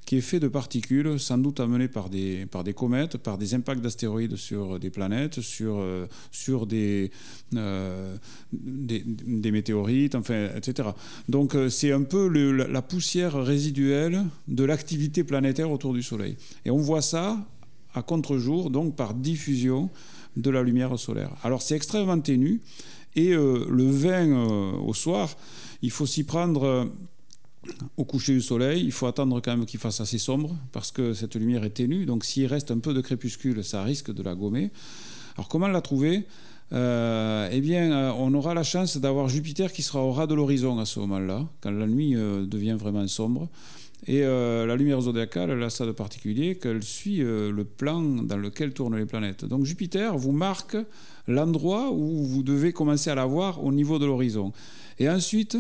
[0.08, 3.52] qui est fait de particules, sans doute amenées par des, par des comètes, par des
[3.52, 7.10] impacts d'astéroïdes sur des planètes, sur, euh, sur des,
[7.54, 8.16] euh,
[8.50, 10.88] des, météorites, enfin, etc.
[11.28, 16.36] Donc euh, c'est un peu la poussière résiduelle de l'activité planétaire autour du Soleil.
[16.64, 17.38] Et on voit ça
[17.94, 19.90] à contre-jour, donc par diffusion
[20.36, 21.30] de la lumière solaire.
[21.42, 22.60] Alors c'est extrêmement ténu,
[23.16, 25.36] et le 20 au soir,
[25.82, 26.88] il faut s'y prendre
[27.96, 31.14] au coucher du soleil, il faut attendre quand même qu'il fasse assez sombre parce que
[31.14, 32.06] cette lumière est ténue.
[32.06, 34.70] Donc s'il reste un peu de crépuscule, ça risque de la gommer.
[35.36, 36.24] Alors comment la trouver?
[36.72, 40.34] Euh, Eh bien, euh, on aura la chance d'avoir Jupiter qui sera au ras de
[40.34, 43.48] l'horizon à ce moment-là, quand la nuit euh, devient vraiment sombre.
[44.06, 48.72] Et la lumière zodiacale, elle a ça de particulier qu'elle suit le plan dans lequel
[48.72, 49.44] tournent les planètes.
[49.44, 50.76] Donc Jupiter vous marque
[51.26, 54.52] l'endroit où vous devez commencer à la voir au niveau de l'horizon.
[55.00, 55.56] Et ensuite,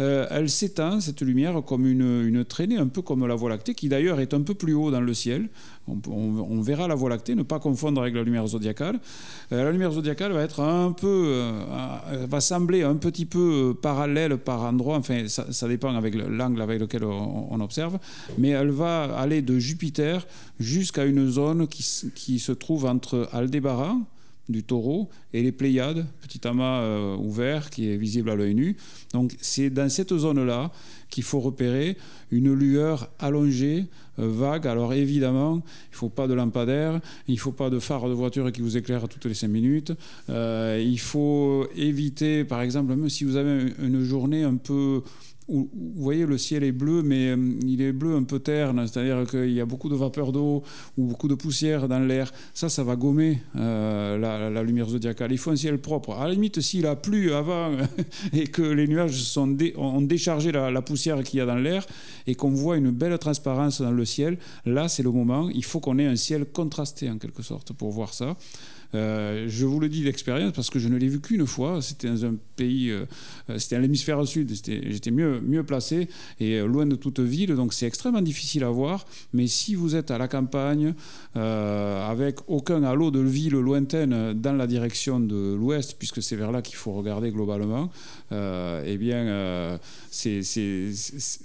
[0.00, 3.88] euh, elle s'éteint, cette lumière, comme une, traînée, un peu comme la Voie lactée, qui
[3.88, 5.48] d'ailleurs est un peu plus haut dans le ciel.
[5.86, 9.00] On, verra la Voie lactée, ne pas confondre avec la lumière zodiacale.
[9.52, 14.36] Euh, la lumière zodiacale va être un peu, euh, va sembler un petit peu parallèle
[14.38, 17.98] par endroit, enfin ça, dépend avec l'angle avec lequel on, observe,
[18.38, 20.26] mais elle va aller de Jupiter
[20.60, 24.02] jusqu'à une zone qui, qui se trouve entre Aldébaran,
[24.48, 28.76] du taureau et les Pléiades, petit amas euh, ouvert qui est visible à l'œil nu.
[29.12, 30.70] Donc c'est dans cette zone-là
[31.10, 31.96] qu'il faut repérer
[32.30, 33.86] une lueur allongée,
[34.18, 34.66] euh, vague.
[34.66, 38.14] Alors évidemment, il ne faut pas de lampadaire, il ne faut pas de phare de
[38.14, 39.92] voiture qui vous éclaire toutes les 5 minutes.
[40.30, 45.02] Euh, il faut éviter, par exemple, même si vous avez une journée un peu
[45.48, 49.26] vous voyez, le ciel est bleu, mais euh, il est bleu un peu terne, c'est-à-dire
[49.28, 50.62] qu'il y a beaucoup de vapeur d'eau
[50.98, 52.32] ou beaucoup de poussière dans l'air.
[52.52, 55.32] Ça, ça va gommer euh, la, lumière zodiacale.
[55.32, 56.12] Il faut un ciel propre.
[56.12, 57.72] À la limite, s'il a plu avant
[58.32, 61.86] et que les nuages ont déchargé la, la poussière qu'il y a dans l'air
[62.26, 65.48] et qu'on voit une belle transparence dans le ciel, là, c'est le moment.
[65.48, 68.36] Il faut qu'on ait un ciel contrasté en quelque sorte pour voir ça.
[68.94, 71.82] Euh, je vous le dis d'expérience parce que je ne l'ai vu qu'une fois.
[71.82, 73.04] C'était dans un pays, euh,
[73.58, 74.52] c'était à l'hémisphère sud.
[74.52, 76.08] J'étais mieux, mieux placé
[76.40, 77.54] et euh, loin de toute ville.
[77.54, 79.06] Donc c'est extrêmement difficile à voir.
[79.32, 80.94] Mais si vous êtes à la campagne,
[81.34, 86.62] avec aucun halo de ville lointaine dans la direction de l'ouest, puisque c'est vers là
[86.62, 87.90] qu'il faut regarder globalement,
[88.30, 89.78] eh bien,
[90.10, 90.42] c'est,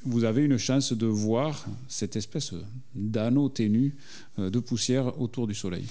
[0.05, 2.53] vous avez une chance de voir cette espèce
[2.95, 3.95] d'anneau ténu
[4.39, 5.83] euh, de poussière autour du Soleil.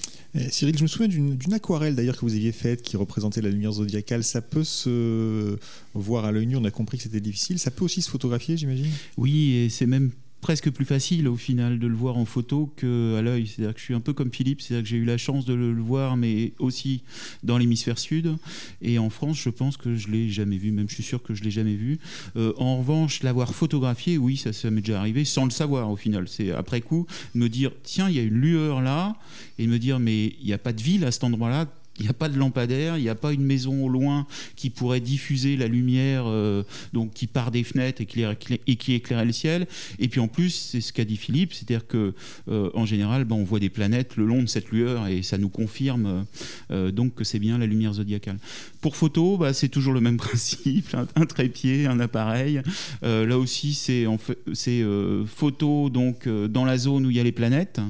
[0.50, 3.72] Cyril, je me souviens d'une aquarelle d'ailleurs que vous aviez faite qui représentait la lumière
[3.72, 4.24] zodiacale.
[4.24, 5.59] Ça peut se
[5.94, 7.59] voir à l'œil nu, on a compris que c'était difficile.
[7.59, 8.90] Ça peut aussi se photographier, j'imagine?
[9.16, 10.11] Oui, et c'est même
[10.42, 13.46] presque plus facile au final de le voir en photo qu'à l'œil.
[13.46, 15.55] C'est-à-dire que je suis un peu comme Philippe, c'est-à-dire que j'ai eu la chance de
[15.55, 17.02] le voir, mais aussi
[17.44, 18.37] dans l'hémisphère sud.
[18.83, 21.33] Et en France, je pense que je l'ai jamais vu, même je suis sûr que
[21.33, 21.98] je l'ai jamais vu.
[22.37, 25.96] Euh, en revanche, l'avoir photographié, oui, ça, ça m'est déjà arrivé, sans le savoir au
[25.96, 26.26] final.
[26.28, 29.16] C'est après coup me dire, tiens, il y a une lueur là,
[29.59, 31.66] et me dire, mais il n'y a pas de ville à cet endroit-là
[32.02, 34.70] il n'y a pas de lampadaire, il n'y a pas une maison au loin qui
[34.70, 39.68] pourrait diffuser la lumière euh, donc qui part des fenêtres et qui, éclairait le ciel.
[40.00, 42.12] Et puis en plus, c'est ce qu'a dit Philippe, c'est-à-dire que
[42.48, 45.38] euh, en général, ben, on voit des planètes le long de cette lueur et ça
[45.38, 46.26] nous confirme
[46.72, 48.38] euh, donc que c'est bien la lumière zodiacale.
[48.80, 52.62] Pour photo, bah, c'est toujours le même principe, un, trépied, un appareil.
[53.02, 54.06] là aussi, c'est
[54.52, 54.84] c'est
[55.26, 57.80] photo donc dans la zone où il y a les planètes,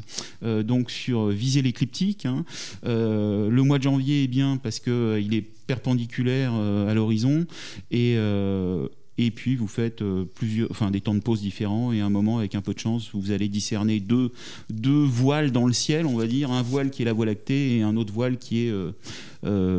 [0.42, 2.26] donc sur viser l'écliptique.
[2.26, 2.44] Hein.
[2.84, 7.46] le mois de janvier est bien parce qu'il euh, est perpendiculaire euh, à l'horizon
[7.90, 8.88] et euh,
[9.18, 10.02] et puis vous faites
[10.34, 13.10] plusieurs, enfin des temps de pause différents et un moment avec un peu de chance
[13.12, 14.32] vous allez discerner deux,
[14.70, 17.76] deux voiles dans le ciel on va dire un voile qui est la Voie lactée
[17.76, 18.72] et un autre voile qui est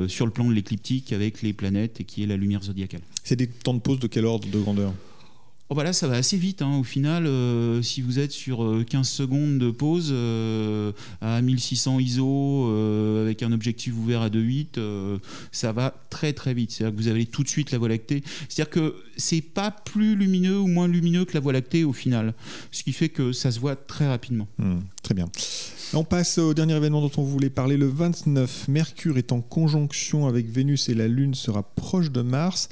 [0.07, 3.01] sur le plan de l'écliptique avec les planètes et qui est la lumière zodiacale.
[3.23, 4.93] C'est des temps de pause de quel ordre de grandeur?
[5.73, 6.61] Oh bah là, ça va assez vite.
[6.61, 6.77] hein.
[6.77, 11.97] Au final, euh, si vous êtes sur euh, 15 secondes de pause euh, à 1600
[11.97, 15.17] ISO euh, avec un objectif ouvert à 2.8, euh,
[15.51, 16.69] ça va très très vite.
[16.69, 18.21] C'est-à-dire que vous avez tout de suite la Voie lactée.
[18.49, 22.35] C'est-à-dire que c'est pas plus lumineux ou moins lumineux que la Voie lactée au final,
[22.71, 24.47] ce qui fait que ça se voit très rapidement.
[24.59, 25.27] Hmm, très bien.
[25.95, 27.77] On passe au dernier événement dont on voulait parler.
[27.77, 32.69] Le 29, Mercure est en conjonction avec Vénus et la Lune sera proche de Mars.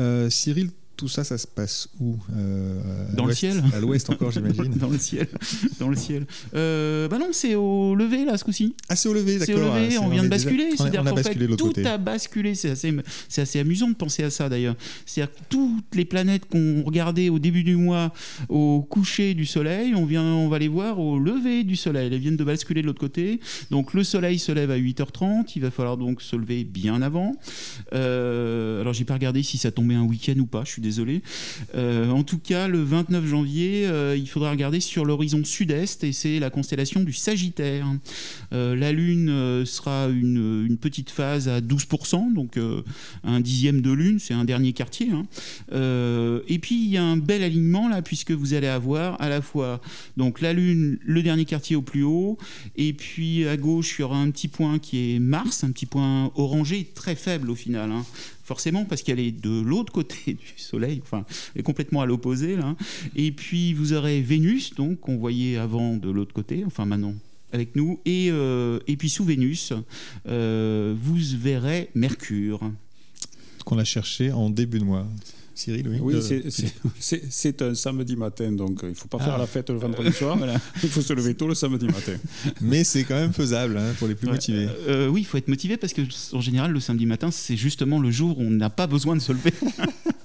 [0.00, 2.80] Euh, Cyril, tout ça, ça se passe où Euh,
[3.16, 4.70] Dans le ciel À l'ouest encore, j'imagine.
[4.76, 5.26] dans le ciel,
[5.80, 6.26] dans le ciel.
[6.54, 8.74] Euh, bah non, c'est au lever là ce coup-ci.
[8.88, 9.72] Ah, c'est au lever, C'est d'accord.
[9.74, 10.64] au lever, Ah, on c'est- vient de déjà- basculer.
[10.72, 11.86] a- C'est-à-dire qu'en fait, tout côté.
[11.86, 12.54] a basculé.
[12.54, 12.94] C'est assez,
[13.28, 14.76] c'est assez amusant de penser à ça d'ailleurs.
[15.06, 18.12] C'est-à-dire que toutes les planètes qu'on regardait au début du mois
[18.48, 22.10] au coucher du Soleil, on, vient, on va les voir au lever du Soleil.
[22.12, 23.40] Elles viennent de basculer de l'autre côté.
[23.70, 25.52] Donc le Soleil se lève à 8h30.
[25.56, 27.34] Il va falloir donc se lever bien avant.
[27.94, 30.62] Euh, alors j'ai pas regardé si ça tombait un week-end ou pas.
[30.64, 30.89] Je suis désolé.
[31.74, 36.12] Euh, en tout cas, le 29 janvier, euh, il faudra regarder sur l'horizon sud-est et
[36.12, 37.86] c'est la constellation du Sagittaire.
[38.52, 42.58] Euh, la Lune sera une, petite phase à 12%, donc
[43.24, 45.10] un dixième de Lune, c'est un dernier quartier.
[45.10, 45.26] hein.
[46.48, 49.42] Et puis il y a un bel alignement là, puisque vous allez avoir à la
[49.42, 49.80] fois
[50.16, 52.38] donc la Lune, le dernier quartier au plus haut,
[52.76, 55.86] et puis à gauche il y aura un petit point qui est Mars, un petit
[55.86, 57.90] point orangé, très faible au final.
[57.92, 58.04] hein.
[58.50, 62.56] Forcément, parce qu'elle est de l'autre côté du Soleil, enfin, elle est complètement à l'opposé.
[62.56, 62.74] là.
[63.14, 67.14] Et puis vous aurez Vénus, donc qu'on voyait avant de l'autre côté, enfin maintenant
[67.52, 68.00] avec nous.
[68.06, 69.72] Et, euh, et puis sous Vénus,
[70.26, 72.72] euh, vous verrez Mercure.
[73.64, 75.06] Qu'on a cherché en début de mois.
[75.60, 75.98] Cyril, oui.
[76.00, 76.20] Oui, Euh,
[77.30, 79.38] c'est- un samedi matin, donc euh, il ne faut pas faire Ah.
[79.38, 80.36] la fête le vendredi soir.
[80.38, 80.54] Voilà.
[80.82, 82.12] Il faut se lever tôt le samedi matin.
[82.60, 84.32] Mais c'est quand même faisable hein, pour les plus Ouais.
[84.34, 84.68] motivés.
[84.88, 87.98] Euh, oui, il faut être motivé parce que en général, le samedi matin, c'est justement
[88.00, 89.52] le jour où on n'a pas besoin de se lever.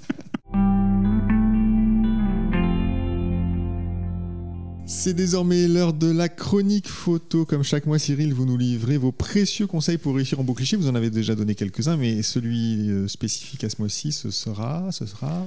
[4.88, 7.44] C'est désormais l'heure de la chronique photo.
[7.44, 10.78] Comme chaque mois, Cyril, vous nous livrez vos précieux conseils pour réussir en beau cliché.
[10.78, 14.92] Vous en avez déjà donné quelques-uns, mais celui euh, spécifique à ce mois-ci, ce sera,
[14.92, 15.44] ce sera.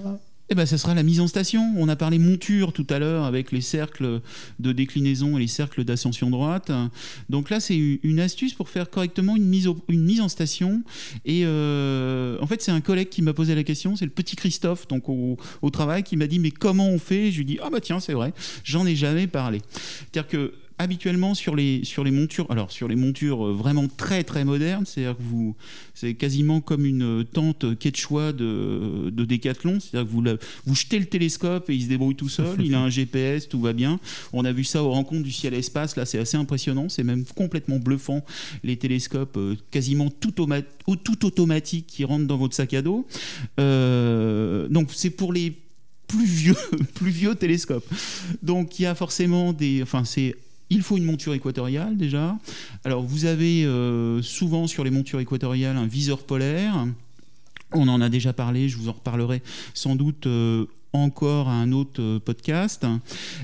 [0.51, 1.75] Eh ben, ce sera la mise en station.
[1.77, 4.23] On a parlé monture tout à l'heure avec les cercles
[4.59, 6.73] de déclinaison et les cercles d'ascension droite.
[7.29, 10.83] Donc là, c'est une astuce pour faire correctement une mise, en station.
[11.27, 13.95] Et euh, en fait, c'est un collègue qui m'a posé la question.
[13.95, 17.31] C'est le petit Christophe, donc au, au travail, qui m'a dit mais comment on fait?
[17.31, 18.33] Je lui dis ah bah tiens, c'est vrai,
[18.65, 19.61] j'en ai jamais parlé.
[19.71, 24.25] C'est-à-dire que habituellement sur les sur les montures alors sur les montures euh, vraiment très
[24.25, 25.57] très modernes c'est-à-dire que vous
[25.95, 30.25] c'est quasiment comme une tente quechua de, de décathlon c'est-à-dire que vous
[30.67, 33.61] vous jetez le télescope et il se débrouille tout seul il a un GPS tout
[33.61, 34.01] va bien
[34.33, 37.05] on a vu ça aux rencontres du ciel et espace là c'est assez impressionnant c'est
[37.05, 38.25] même complètement bluffant
[38.63, 43.07] les télescopes euh, quasiment tout, tout automatique qui rentrent dans votre sac à dos
[43.59, 45.53] Euh, donc c'est pour les
[46.07, 46.57] plus vieux,
[46.95, 47.87] plus vieux télescopes.
[48.43, 49.83] Donc il y a forcément des.
[49.83, 50.37] Enfin, c'est.
[50.71, 52.37] Il faut une monture équatoriale déjà.
[52.85, 56.87] Alors vous avez euh, souvent sur les montures équatoriales un viseur polaire.
[57.73, 59.43] On en a déjà parlé, je vous en reparlerai
[59.75, 62.87] sans doute euh, encore à un autre euh, podcast.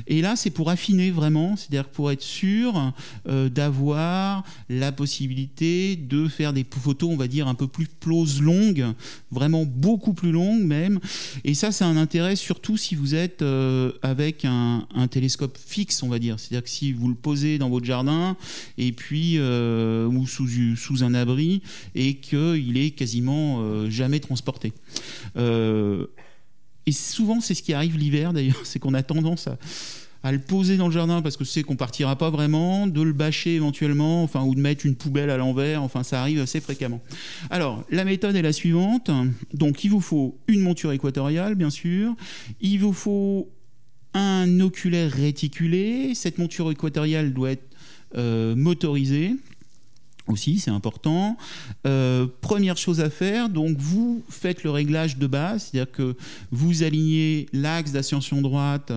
[0.06, 2.92] Et là, c'est pour affiner vraiment, c'est-à-dire pour être sûr
[3.28, 8.40] euh, d'avoir la possibilité de faire des photos, on va dire, un peu plus close
[8.40, 8.86] longues,
[9.30, 11.00] vraiment beaucoup plus longues même.
[11.44, 16.08] Et ça, c'est un intérêt surtout si vous êtes euh, avec un, télescope fixe, on
[16.08, 16.40] va dire.
[16.40, 18.36] C'est-à-dire que si vous le posez dans votre jardin
[18.78, 21.62] et puis ou sous, sous un abri
[21.94, 24.72] et qu'il est quasiment jamais transporté.
[26.86, 29.58] Et souvent, c'est ce qui arrive l'hiver d'ailleurs, c'est qu'on a tendance à,
[30.24, 33.12] à le poser dans le jardin parce que c'est qu'on partira pas vraiment, de le
[33.12, 37.02] bâcher éventuellement, enfin, ou de mettre une poubelle à l'envers, enfin, ça arrive assez fréquemment.
[37.50, 39.10] Alors, la méthode est la suivante.
[39.52, 42.14] Donc, il vous faut une monture équatoriale, bien sûr.
[42.62, 43.50] Il vous faut
[44.14, 46.14] un oculaire réticulé.
[46.14, 47.68] Cette monture équatoriale doit être
[48.16, 49.34] euh, motorisée
[50.28, 51.36] aussi, c'est important.
[51.86, 56.16] Euh, première chose à faire, donc vous faites le réglage de base, c'est-à-dire que
[56.50, 58.90] vous alignez l'axe d'ascension droite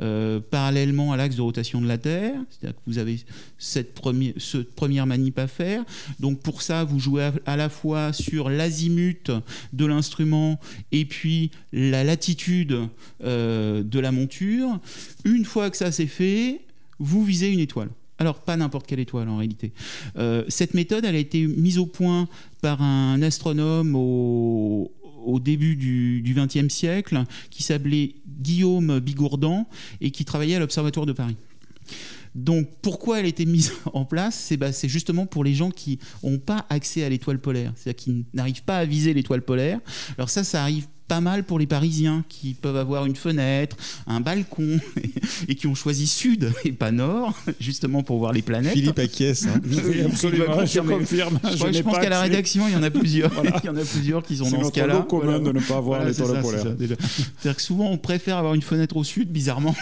[0.00, 3.20] euh, parallèlement à l'axe de rotation de la Terre, c'est-à-dire que vous avez
[3.58, 5.82] cette, première, manip à faire.
[6.20, 9.30] Donc pour ça, vous jouez à, à la fois sur l'azimut
[9.72, 10.60] de l'instrument
[10.92, 12.78] et puis la latitude
[13.24, 14.78] euh, de la monture.
[15.24, 16.60] Une fois que ça c'est fait,
[16.98, 17.88] vous visez une étoile.
[18.18, 19.72] Alors, pas n'importe quelle étoile en réalité.
[20.16, 22.28] Euh, cette méthode, elle a été mise au point
[22.62, 24.90] par un astronome au,
[25.42, 29.66] début du XXe siècle qui s'appelait Guillaume Bigourdan
[30.00, 31.36] et qui travaillait à l'Observatoire de Paris.
[32.36, 34.34] Donc pourquoi elle a été mise en place?
[34.34, 38.24] C'est bah, justement pour les gens qui n'ont pas accès à l'étoile polaire, c'est-à-dire qui
[38.34, 39.80] n'arrivent pas à viser l'étoile polaire.
[40.16, 44.20] Alors ça, ça arrive pas mal pour les Parisiens qui peuvent avoir une fenêtre, un
[44.20, 44.80] balcon
[45.48, 48.72] et qui ont choisi sud et pas nord, justement pour voir les planètes.
[48.72, 49.46] Philippe acquiesce.
[49.46, 49.60] Hein.
[49.64, 51.38] Oui, absolument, je confirme.
[51.44, 53.32] Je, pense qu'à la rédaction, il y en a plusieurs.
[53.62, 54.94] Il y en a plusieurs qui sont C'est dans ce cas-là.
[54.94, 56.60] lot commun de ne pas avoir Voilà, l'étoile c'est ça, polaire.
[56.62, 56.94] c'est ça, déjà.
[56.98, 59.74] C'est-à-dire que souvent, on préfère avoir une fenêtre au sud, bizarrement.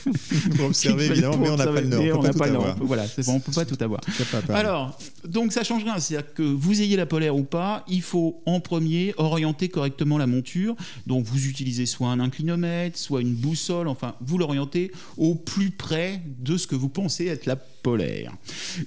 [0.56, 2.18] Pour observer, évidemment, mais on n'a pas le nord.
[2.18, 2.66] On n'a pas le nord.
[2.66, 2.86] avoir.
[2.86, 4.00] Voilà, c'est bon, on peut pas tout avoir.
[4.16, 4.50] C'est.
[4.50, 5.98] Alors, donc ça change rien.
[5.98, 10.26] C'est-à-dire que vous ayez la polaire ou pas, il faut en premier orienter correctement la
[10.26, 10.65] monture.
[11.06, 16.22] Donc vous utilisez soit un inclinomètre, soit une boussole, enfin vous l'orientez au plus près
[16.40, 18.32] de ce que vous pensez être la polaire.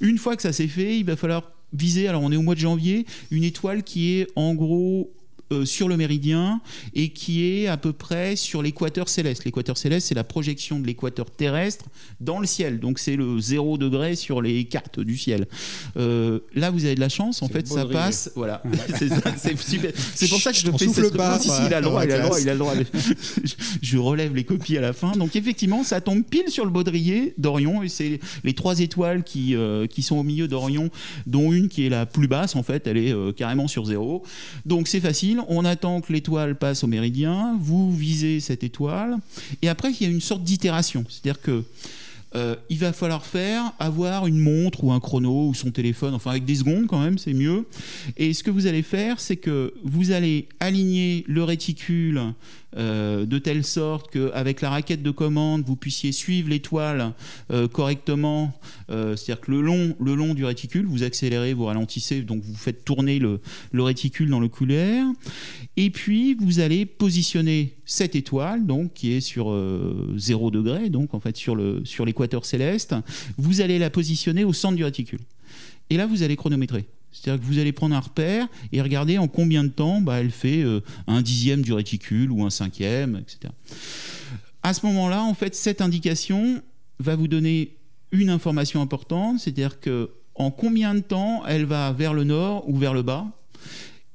[0.02, 2.56] Une fois que ça c'est fait, il va falloir viser, alors on est au mois
[2.56, 5.12] de janvier, une étoile qui est en gros
[5.52, 6.62] euh, sur le méridien
[6.94, 9.46] et qui est à peu près sur l'équateur céleste.
[9.46, 11.86] L'équateur céleste, c'est la projection de l'équateur terrestre
[12.20, 12.80] dans le ciel.
[12.80, 15.48] Donc c'est le zéro degré sur les cartes du ciel.
[15.98, 17.42] Euh, là, vous avez de la chance.
[17.42, 18.32] En fait, ça passe.
[18.36, 18.62] Voilà.
[18.96, 21.86] c'est pour ça que je On fais souffle pas, Non, si, si, il a le
[21.86, 22.74] droit, il a le droit, il a le droit.
[23.82, 25.14] je, relève les copies à la fin.
[25.14, 29.56] Donc effectivement, ça tombe pile sur le baudrier d'Orion et c'est les trois étoiles qui,
[29.56, 30.92] euh, qui sont au milieu d'Orion,
[31.26, 34.24] dont une qui est la plus basse en fait, elle est carrément sur zéro.
[34.66, 39.18] Donc c'est facile, on attend que l'étoile passe au méridien, vous visez cette étoile
[39.62, 41.64] et après il y a une sorte d'itération, c'est-à-dire que
[42.36, 46.32] euh, il va falloir faire avoir une montre ou un chrono ou son téléphone, enfin
[46.32, 47.66] avec des secondes quand même, c'est mieux.
[48.18, 52.22] Et ce que vous allez faire, c'est que vous allez aligner le réticule
[52.78, 57.14] euh, de telle sorte qu'avec la raquette de commande, vous puissiez suivre l'étoile
[57.52, 58.54] euh, correctement.
[58.92, 62.56] Euh, C'est-à-dire que le long, le long du réticule, vous accélérez, vous ralentissez, donc vous
[62.56, 63.42] faites tourner le,
[63.72, 65.06] le réticule dans l'oculaire.
[65.78, 69.56] Et puis, vous allez positionner cette étoile, donc qui est sur
[70.16, 72.94] 0 degré, donc en fait sur le sur l'équateur céleste.
[73.38, 75.22] Vous allez la positionner au centre du réticule.
[75.90, 76.86] Et là, vous allez chronométrer.
[77.12, 80.32] C'est-à-dire que vous allez prendre un repère et regarder en combien de temps bah, elle
[80.32, 83.54] fait euh, un dixième du réticule ou un cinquième, etc.
[84.62, 86.62] À ce moment-là, en fait, cette indication
[87.00, 87.78] va vous donner
[88.12, 92.78] une information importante, c'est-à-dire que en combien de temps elle va vers le nord ou
[92.78, 93.28] vers le bas.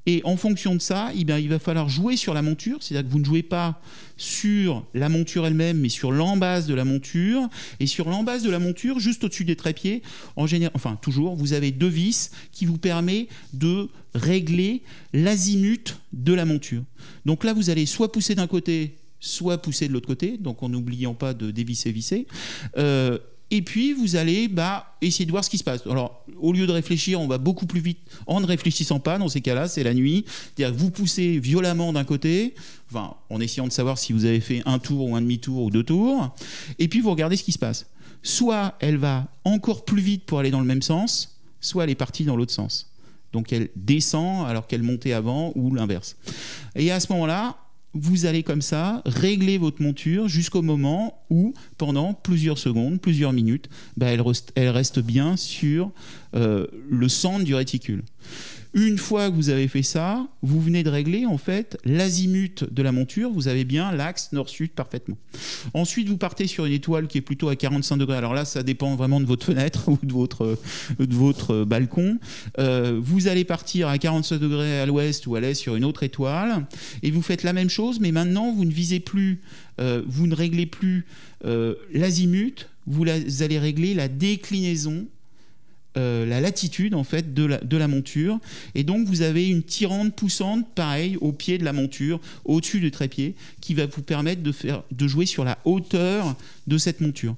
[0.07, 3.13] Et en fonction de ça, eh il va falloir jouer sur la monture, c'est-à-dire que
[3.13, 3.81] vous ne jouez pas
[4.17, 7.49] sur la monture elle-même, mais sur l'embase de la monture.
[7.81, 10.03] Et sur l'embase de la monture, juste au-dessus des trépieds,
[10.37, 14.83] en général, enfin toujours, vous avez deux vis qui vous permettent de régler
[15.13, 16.83] l'azimut de la monture.
[17.25, 20.69] Donc là, vous allez soit pousser d'un côté, soit pousser de l'autre côté, donc en
[20.69, 22.27] n'oubliant pas de dévisser, visser.
[22.77, 23.19] Euh,
[23.51, 25.87] et puis vous allez bah, essayer de voir ce qui se passe.
[25.87, 29.19] Alors, au lieu de réfléchir, on va beaucoup plus vite en ne réfléchissant pas.
[29.19, 30.25] Dans ces cas-là, c'est la nuit.
[30.27, 32.55] C'est-à-dire que vous poussez violemment d'un côté,
[32.95, 35.85] en essayant de savoir si vous avez fait un tour ou un demi-tour ou deux
[35.85, 36.35] tours,
[36.79, 37.87] et puis vous regardez ce qui se passe.
[38.23, 41.95] Soit elle va encore plus vite pour aller dans le même sens, soit elle est
[41.95, 42.91] partie dans l'autre sens.
[43.33, 46.17] Donc elle descend alors qu'elle montait avant ou l'inverse.
[46.77, 47.57] Et à ce moment-là,
[47.95, 53.69] vous allez comme ça régler votre monture jusqu'au moment où, pendant plusieurs secondes, plusieurs minutes,
[53.97, 54.21] bah, elle,
[54.69, 55.91] reste, bien sur
[56.35, 58.03] euh, le centre du réticule.
[58.75, 62.83] Une fois que vous avez fait ça, vous venez de régler en fait l'azimut de
[62.83, 63.31] la monture.
[63.31, 65.17] Vous avez bien l'axe nord-sud parfaitement.
[65.75, 68.17] Ensuite, vous partez sur une étoile qui est plutôt à 45 degrés.
[68.17, 70.59] Alors là, ça dépend vraiment de votre fenêtre ou de votre,
[70.99, 72.19] de votre balcon.
[72.59, 76.03] Euh, vous allez partir à 45 degrés à l'ouest ou à l'est sur une autre
[76.03, 76.67] étoile
[77.05, 79.41] et vous faites la même chose, mais maintenant vous ne visez plus,
[79.81, 81.07] euh, vous ne réglez plus
[81.45, 85.07] euh, l'azimut, vous, vous allez régler la déclinaison
[85.97, 88.39] euh, la latitude en fait de la, monture.
[88.75, 92.91] Et donc vous avez une tirante poussante pareil au pied de la monture au-dessus du
[92.91, 96.35] trépied qui va vous permettre de faire de jouer sur la hauteur
[96.67, 97.37] de cette monture.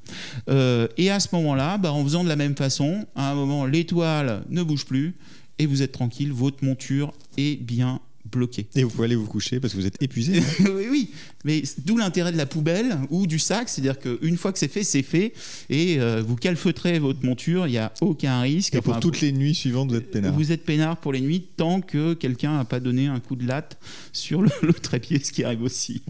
[0.48, 3.66] Euh, et à ce moment-là bah, en faisant de la même façon à un moment
[3.66, 5.14] l'étoile ne bouge plus
[5.58, 8.00] et vous êtes tranquille votre monture est bien
[8.30, 10.42] bloquée Et vous pouvez aller vous coucher parce que vous êtes épuisé.
[10.60, 11.10] oui, oui,
[11.44, 14.84] mais d'où l'intérêt de la poubelle ou du sac, c'est-à-dire qu'une fois que c'est fait,
[14.84, 15.32] c'est fait,
[15.70, 18.74] et euh, vous calfeutrez votre monture, il n'y a aucun risque.
[18.74, 20.32] Et pour toutes les nuits suivantes, vous êtes peinard.
[20.32, 23.46] Vous êtes peinard pour les nuits tant que quelqu'un n'a pas donné un coup de
[23.46, 23.78] latte
[24.12, 26.02] sur le, le trépied, ce qui arrive aussi.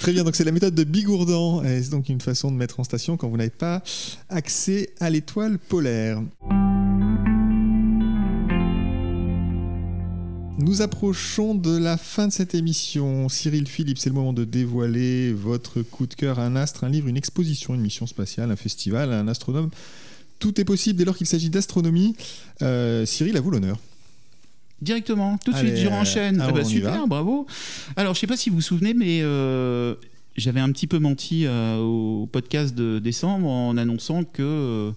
[0.00, 1.62] Très bien, donc c'est la méthode de Bigourdan.
[1.64, 3.82] C'est donc une façon de mettre en station quand vous n'avez pas
[4.28, 6.20] accès à l'étoile polaire.
[10.58, 13.28] Nous approchons de la fin de cette émission.
[13.28, 17.06] Cyril Philippe, c'est le moment de dévoiler votre coup de cœur, un astre, un livre,
[17.06, 19.70] une exposition, une mission spatiale, un festival, un astronome.
[20.40, 22.16] Tout est possible dès lors qu'il s'agit d'astronomie.
[22.62, 23.78] Euh, Cyril, à vous l'honneur.
[24.82, 26.40] Directement, tout de Allez, suite, je renchaîne.
[26.40, 27.46] Ah bah, super, bravo.
[27.94, 29.94] Alors, je sais pas si vous vous souvenez, mais euh,
[30.36, 34.92] j'avais un petit peu menti euh, au podcast de décembre en annonçant que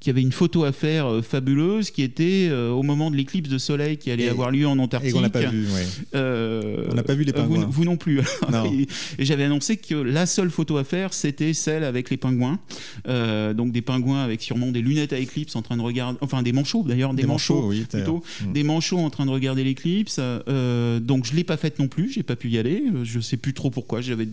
[0.00, 3.50] qui avait une photo à faire euh, fabuleuse qui était euh, au moment de l'éclipse
[3.50, 5.14] de soleil qui allait Et- avoir lieu en Antarctique.
[5.14, 5.86] Et on n'a pas vu, ouais.
[6.14, 7.66] Euh, On n'a pas vu les vous- pingouins.
[7.70, 8.20] Vous, non plus.
[8.50, 8.64] Non.
[8.72, 8.86] et
[9.18, 12.58] et j'avais annoncé que la seule photo à faire, c'était celle avec les pingouins.
[13.06, 16.52] Donc des pingouins avec sûrement des lunettes à éclipse en train de regarder, enfin des
[16.52, 18.52] manchots d'ailleurs, des, Des manchots, oui, plutôt, Mm.
[18.52, 20.18] des manchots en train de regarder l'éclipse.
[20.18, 22.82] Donc je l'ai pas faite non plus, j'ai pas pu y aller.
[23.04, 24.00] Je sais plus trop pourquoi.
[24.00, 24.26] J'avais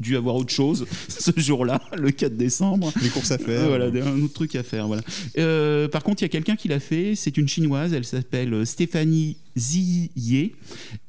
[0.00, 2.92] dû- avoir autre chose ce jour-là, le 4 décembre.
[3.02, 3.64] Les courses à faire.
[3.64, 4.86] Euh, voilà, un autre truc à faire.
[4.86, 5.02] Voilà.
[5.38, 7.14] Euh, par contre, il y a quelqu'un qui l'a fait.
[7.14, 7.92] C'est une chinoise.
[7.92, 10.52] Elle s'appelle Stéphanie Ziye.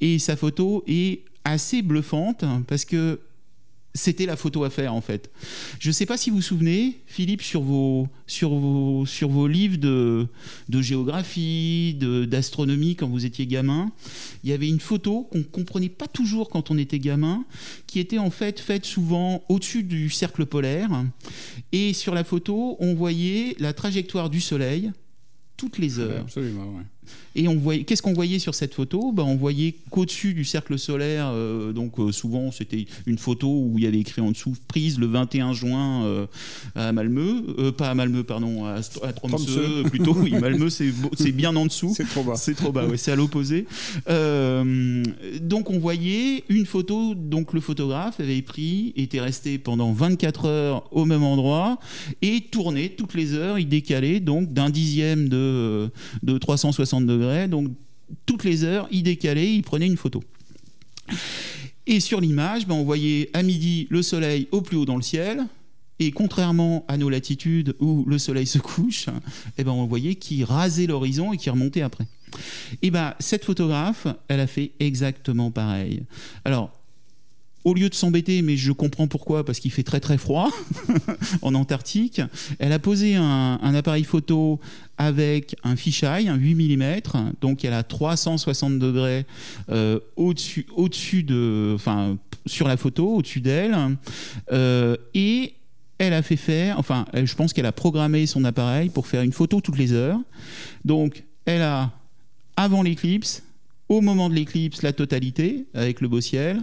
[0.02, 3.20] Et sa photo est assez bluffante parce que
[3.96, 5.32] c'était la photo à faire en fait.
[5.80, 9.48] Je ne sais pas si vous vous souvenez, Philippe, sur vos, sur vos, sur vos
[9.48, 10.28] livres de,
[10.70, 13.92] de géographie, de- d'astronomie quand vous étiez gamin,
[14.44, 17.44] il y avait une photo qu'on ne comprenait pas toujours quand on était gamin,
[17.88, 20.90] qui était en fait faite souvent au-dessus du cercle polaire.
[21.72, 24.92] Et sur la photo, on voyait la trajectoire du Soleil
[25.58, 26.22] toutes les heures.
[26.22, 26.84] Absolument, ouais.
[27.36, 29.12] Et on voyait, qu'est-ce qu'on voyait sur cette photo?
[29.12, 33.74] Ben, On voyait qu'au-dessus du cercle solaire, euh, donc euh, souvent c'était une photo où
[33.78, 36.26] il y avait écrit en dessous prise le 21 juin euh,
[36.76, 40.16] à Malmö, pas à Malmö, pardon, à, à Tromsø, plutôt.
[40.20, 41.94] Oui, Malmö c'est, bien en dessous.
[41.96, 42.36] C'est trop bas.
[42.36, 43.66] C'est trop bas, ouais, c'est à l'opposé.
[44.08, 50.84] Donc on voyait une photo, donc le photographe avait pris, était resté pendant 24 heures
[50.92, 51.80] au même endroit
[52.22, 55.90] et tournait toutes les heures, il décalait donc d'un dixième de,
[56.24, 57.70] de 360 degrés, donc
[58.26, 60.24] toutes les heures, il décalait, il prenait une photo.
[61.88, 65.02] Et sur l'image, ben, on voyait à midi le soleil au plus haut dans le
[65.02, 65.46] ciel.
[66.02, 69.08] Et contrairement à nos latitudes où le soleil se couche,
[69.58, 72.08] eh ben on voyait qu'il rasait l'horizon et qu'il remontait après.
[72.82, 76.04] Et ben cette photographe, elle a fait exactement pareil.
[76.46, 76.79] Alors,
[77.66, 80.50] au lieu de s'embêter, mais je comprends pourquoi, parce qu'il fait très très froid
[81.42, 82.22] en Antarctique,
[82.60, 84.60] elle a posé un, appareil photo
[84.98, 89.26] avec un fisheye, un 8 mm, donc elle a 360 degrés
[89.70, 93.76] euh, au-dessus, au-dessus de, enfin, sur la photo, au-dessus d'elle,
[94.52, 95.54] euh, et
[95.98, 99.34] elle a fait faire, enfin, je pense qu'elle a programmé son appareil pour faire une
[99.34, 100.20] photo toutes les heures.
[100.86, 101.92] Donc, elle a,
[102.56, 103.44] avant l'éclipse,
[103.90, 106.62] au moment de l'éclipse, la totalité, avec le beau ciel,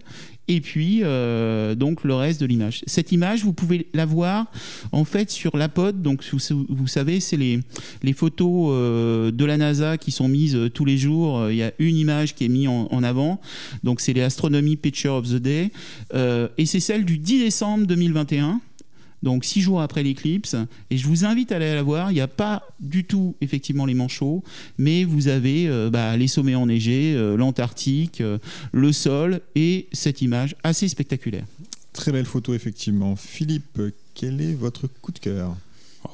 [0.49, 2.83] et puis euh, donc le reste de l'image.
[2.87, 4.47] Cette image, vous pouvez la voir
[4.93, 6.25] en fait sur l'APOD, donc
[6.69, 7.63] vous, savez, c'est les,
[8.13, 11.39] photos euh, de la NASA qui sont mises euh, tous les jours.
[11.39, 13.41] Euh, Il y a une image qui est mise en, avant,
[13.85, 15.71] donc c'est les Astronomy Picture of the Day,
[16.15, 18.61] et c'est celle du 10 décembre 2021
[19.27, 20.57] donc six jours après l'éclipse.
[20.91, 22.11] Et je vous invite à aller la voir.
[22.11, 24.43] Il n'y a pas du tout effectivement les manchots,
[24.79, 28.39] mais vous avez euh, bah, les sommets enneigés, euh, l'Antarctique, euh,
[28.73, 31.45] le sol et cette image assez spectaculaire.
[31.93, 33.17] Très belle photo, effectivement.
[33.17, 33.81] Philippe,
[34.15, 35.57] quel est votre coup de cœur?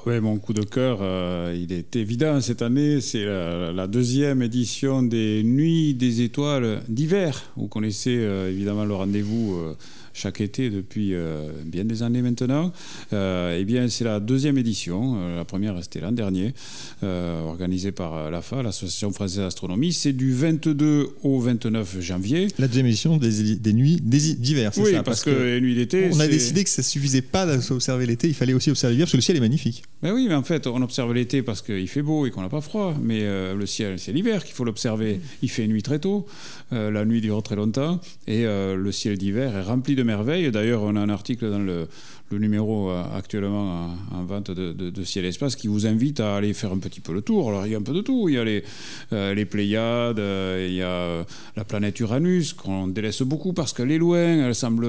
[0.07, 4.41] Ouais, mon coup de cœur, euh, il est évident cette année, c'est la, la deuxième
[4.43, 7.53] édition des Nuits des étoiles d'hiver.
[7.57, 9.77] Vous connaissez euh, évidemment le rendez-vous euh,
[10.15, 12.73] chaque été depuis euh, bien des années maintenant.
[13.13, 15.17] Euh, eh bien, c'est la deuxième édition.
[15.17, 16.55] Euh, la première, c'était l'an dernier,
[17.03, 19.93] organisée par l'AFA, l'Association française d'astronomie.
[19.93, 22.49] C'est du 22 au 29 janvier.
[22.59, 26.11] La deuxième édition des, des nuits d'hiver, c'est Oui, ça parce, que, les nuits d'été.
[26.13, 29.13] on a décidé que ça suffisait pas d'observer l'été, il fallait aussi observer l'hiver parce
[29.13, 29.83] que le ciel est magnifique.
[30.03, 32.49] Ben oui, mais en fait, on observe l'été parce qu'il fait beau et qu'on n'a
[32.49, 32.95] pas froid.
[33.01, 35.21] Mais euh, le ciel, c'est l'hiver qu'il faut l'observer.
[35.43, 36.27] Il fait nuit très tôt,
[36.73, 40.51] la nuit dure très longtemps, et euh, le ciel d'hiver est rempli de merveilles.
[40.51, 41.87] D'ailleurs, on a un article dans le,
[42.33, 46.21] le numéro euh, actuellement en, en vente de, de, de Ciel Espace qui vous invite
[46.21, 47.51] à aller faire un petit peu le tour.
[47.51, 48.29] Alors, il y a un peu de tout.
[48.29, 48.65] Il y a les,
[49.13, 51.25] euh, les Pléiades, euh, il y a
[51.57, 54.87] la planète Uranus qu'on délaisse beaucoup parce qu'elle est loin, elle semble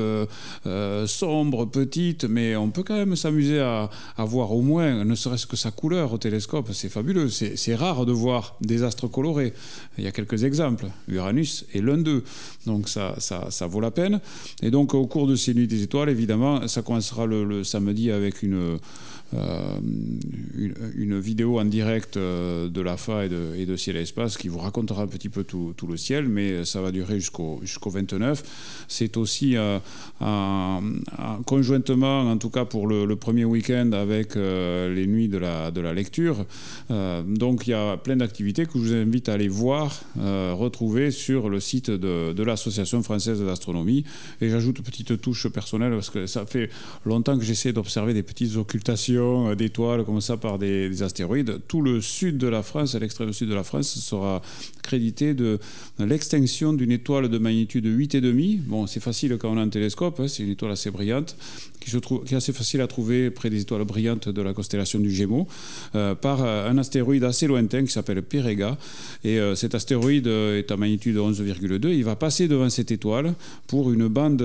[1.05, 5.45] sombre, petite, mais on peut quand même s'amuser à, à voir au moins, ne serait-ce
[5.45, 6.69] que sa couleur au télescope.
[6.71, 7.29] C'est fabuleux.
[7.29, 9.53] C'est rare de voir des astres colorés.
[9.97, 10.85] Il y a quelques exemples.
[11.07, 12.23] Uranus est l'un d'eux.
[12.65, 14.21] Donc ça, ça, ça vaut la peine.
[14.61, 18.11] Et donc au cours de ces nuits des étoiles, évidemment, ça commencera le, le samedi
[18.11, 18.77] avec une,
[19.35, 19.79] euh,
[20.55, 24.37] une, une vidéo en direct euh, de l'AFA et de, et de Ciel et Espace
[24.37, 27.89] qui vous racontera un petit peu tout, le ciel, mais ça va durer jusqu'au jusqu'au
[27.89, 28.85] 29.
[28.87, 29.79] C'est aussi euh,
[31.45, 35.93] conjointement, en tout cas pour le, premier week-end, avec les nuits de la, de la
[35.93, 36.45] lecture.
[36.89, 41.49] Donc il y a plein d'activités que je vous invite à aller voir, retrouver sur
[41.49, 44.03] le site de, de l'Association française d'astronomie.
[44.41, 46.69] Et j'ajoute petite touche personnelle parce que ça fait
[47.05, 51.59] longtemps que j'essaie d'observer des petites occultations euh, d'étoiles comme ça par des, astéroïdes.
[51.67, 54.41] Tout le sud de la France, l'extrême sud de la France, sera
[54.81, 55.59] crédité de
[55.99, 58.59] l'extinction d'une étoile de magnitude 8,5.
[58.65, 61.35] Bon, c'est facile quand on a un télescope, hein, c'est une étoile assez brillante
[61.79, 65.47] qui, est assez facile à trouver près des étoiles brillantes de la constellation du Gémeaux,
[65.95, 68.77] euh, par euh, un astéroïde assez lointain qui s'appelle Pérega.
[69.23, 71.93] Et cet astéroïde est à magnitude 11,2.
[71.93, 73.33] Il va passer devant cette étoile
[73.67, 74.43] pour une bande.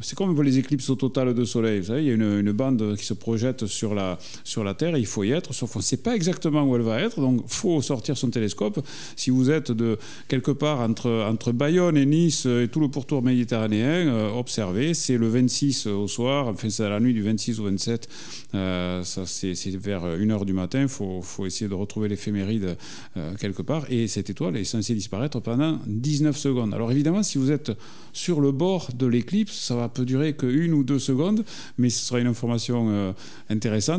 [0.00, 1.80] c'est comme les éclipses au total de Soleil.
[1.80, 4.96] Vous savez, il y a une, bande qui se projette sur la, sur la Terre.
[4.96, 7.20] il faut y être, sauf qu'on ne sait pas exactement où elle va être.
[7.20, 8.84] Donc, il faut sortir son télescope.
[9.16, 9.98] Si vous êtes de
[10.28, 14.94] quelque part entre, entre Bayonne et Nice et tout le pourtour méditerranéen, observez.
[14.94, 16.48] C'est le 26 au soir.
[16.48, 18.08] Enfin, à la nuit du 26 au 27.
[18.54, 20.82] Euh, ça, c'est, vers 1h du matin.
[20.82, 22.76] Il faut, essayer de retrouver l'éphéméride
[23.16, 23.84] euh, quelque part.
[23.90, 26.74] Et cette étoile est censée disparaître pendant 19 secondes.
[26.74, 27.72] Alors évidemment, si vous êtes
[28.12, 31.44] sur le bord de l'éclipse, ça va peut durer que une ou deux secondes,
[31.78, 33.12] mais ce sera une information euh,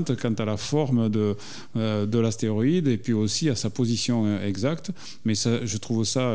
[0.10, 1.36] quant à la forme de,
[1.76, 4.92] de l'astéroïde et puis aussi à sa position exacte.
[5.26, 6.34] Mais je trouve ça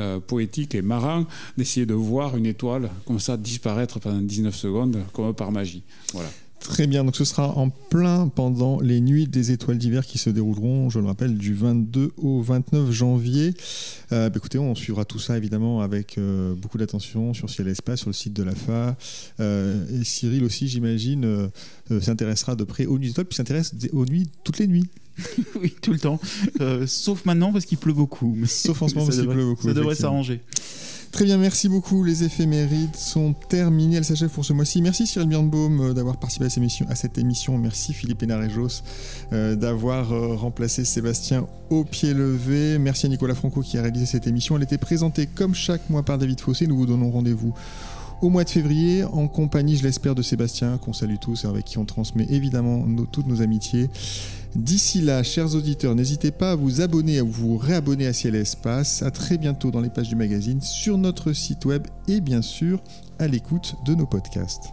[0.00, 1.26] euh, poétique et marrant
[1.58, 5.82] d'essayer de voir une étoile comme ça disparaître pendant 19 secondes comme par magie.
[6.14, 6.30] Voilà.
[6.60, 10.30] Très bien, donc ce sera en plein pendant les nuits des étoiles d'hiver qui se
[10.30, 13.54] dérouleront, je le rappelle, du 22 au 29 janvier.
[14.12, 17.72] Euh, bah, écoutez, on suivra tout ça évidemment avec euh, beaucoup d'attention sur Ciel et
[17.72, 18.96] Espace, sur le site de l'AFA.
[19.40, 21.50] et Cyril aussi, j'imagine,
[22.00, 24.88] s'intéressera de près aux nuits des étoiles, puis s'intéresse aux nuits toutes les nuits.
[25.60, 26.20] oui, tout le temps.
[26.60, 28.36] Euh, sauf maintenant parce qu'il pleut beaucoup.
[28.46, 29.68] Sauf en ce moment parce qu'il pleut beaucoup.
[29.68, 30.40] Ça devrait s'arranger.
[31.12, 32.04] Très bien, merci beaucoup.
[32.04, 33.96] Les éphémérides sont terminés.
[33.96, 34.80] Elles s'achèvent pour ce mois-ci.
[34.80, 37.58] Merci Cyril Birnbaum euh, d'avoir participé à cette, émission.
[37.58, 38.82] Merci Philippe Hénarejos
[39.32, 40.08] euh, d'avoir
[40.38, 42.78] remplacé Sébastien au pied levé.
[42.78, 44.56] Merci à Nicolas Franco qui a réalisé cette émission.
[44.56, 46.66] Elle était présentée comme chaque mois par David Fossé.
[46.66, 47.54] Nous vous donnons rendez-vous
[48.22, 51.64] au mois de février en compagnie, je l'espère, de Sébastien qu'on salue tous et avec
[51.64, 53.88] qui on transmet évidemment toutes nos amitiés.
[54.56, 58.40] D'ici là, chers auditeurs, n'hésitez pas à vous abonner, à vous réabonner à Ciel et
[58.40, 59.02] Espace.
[59.02, 62.82] À très bientôt dans les pages du magazine, sur notre site web et bien sûr
[63.18, 64.72] à l'écoute de nos podcasts.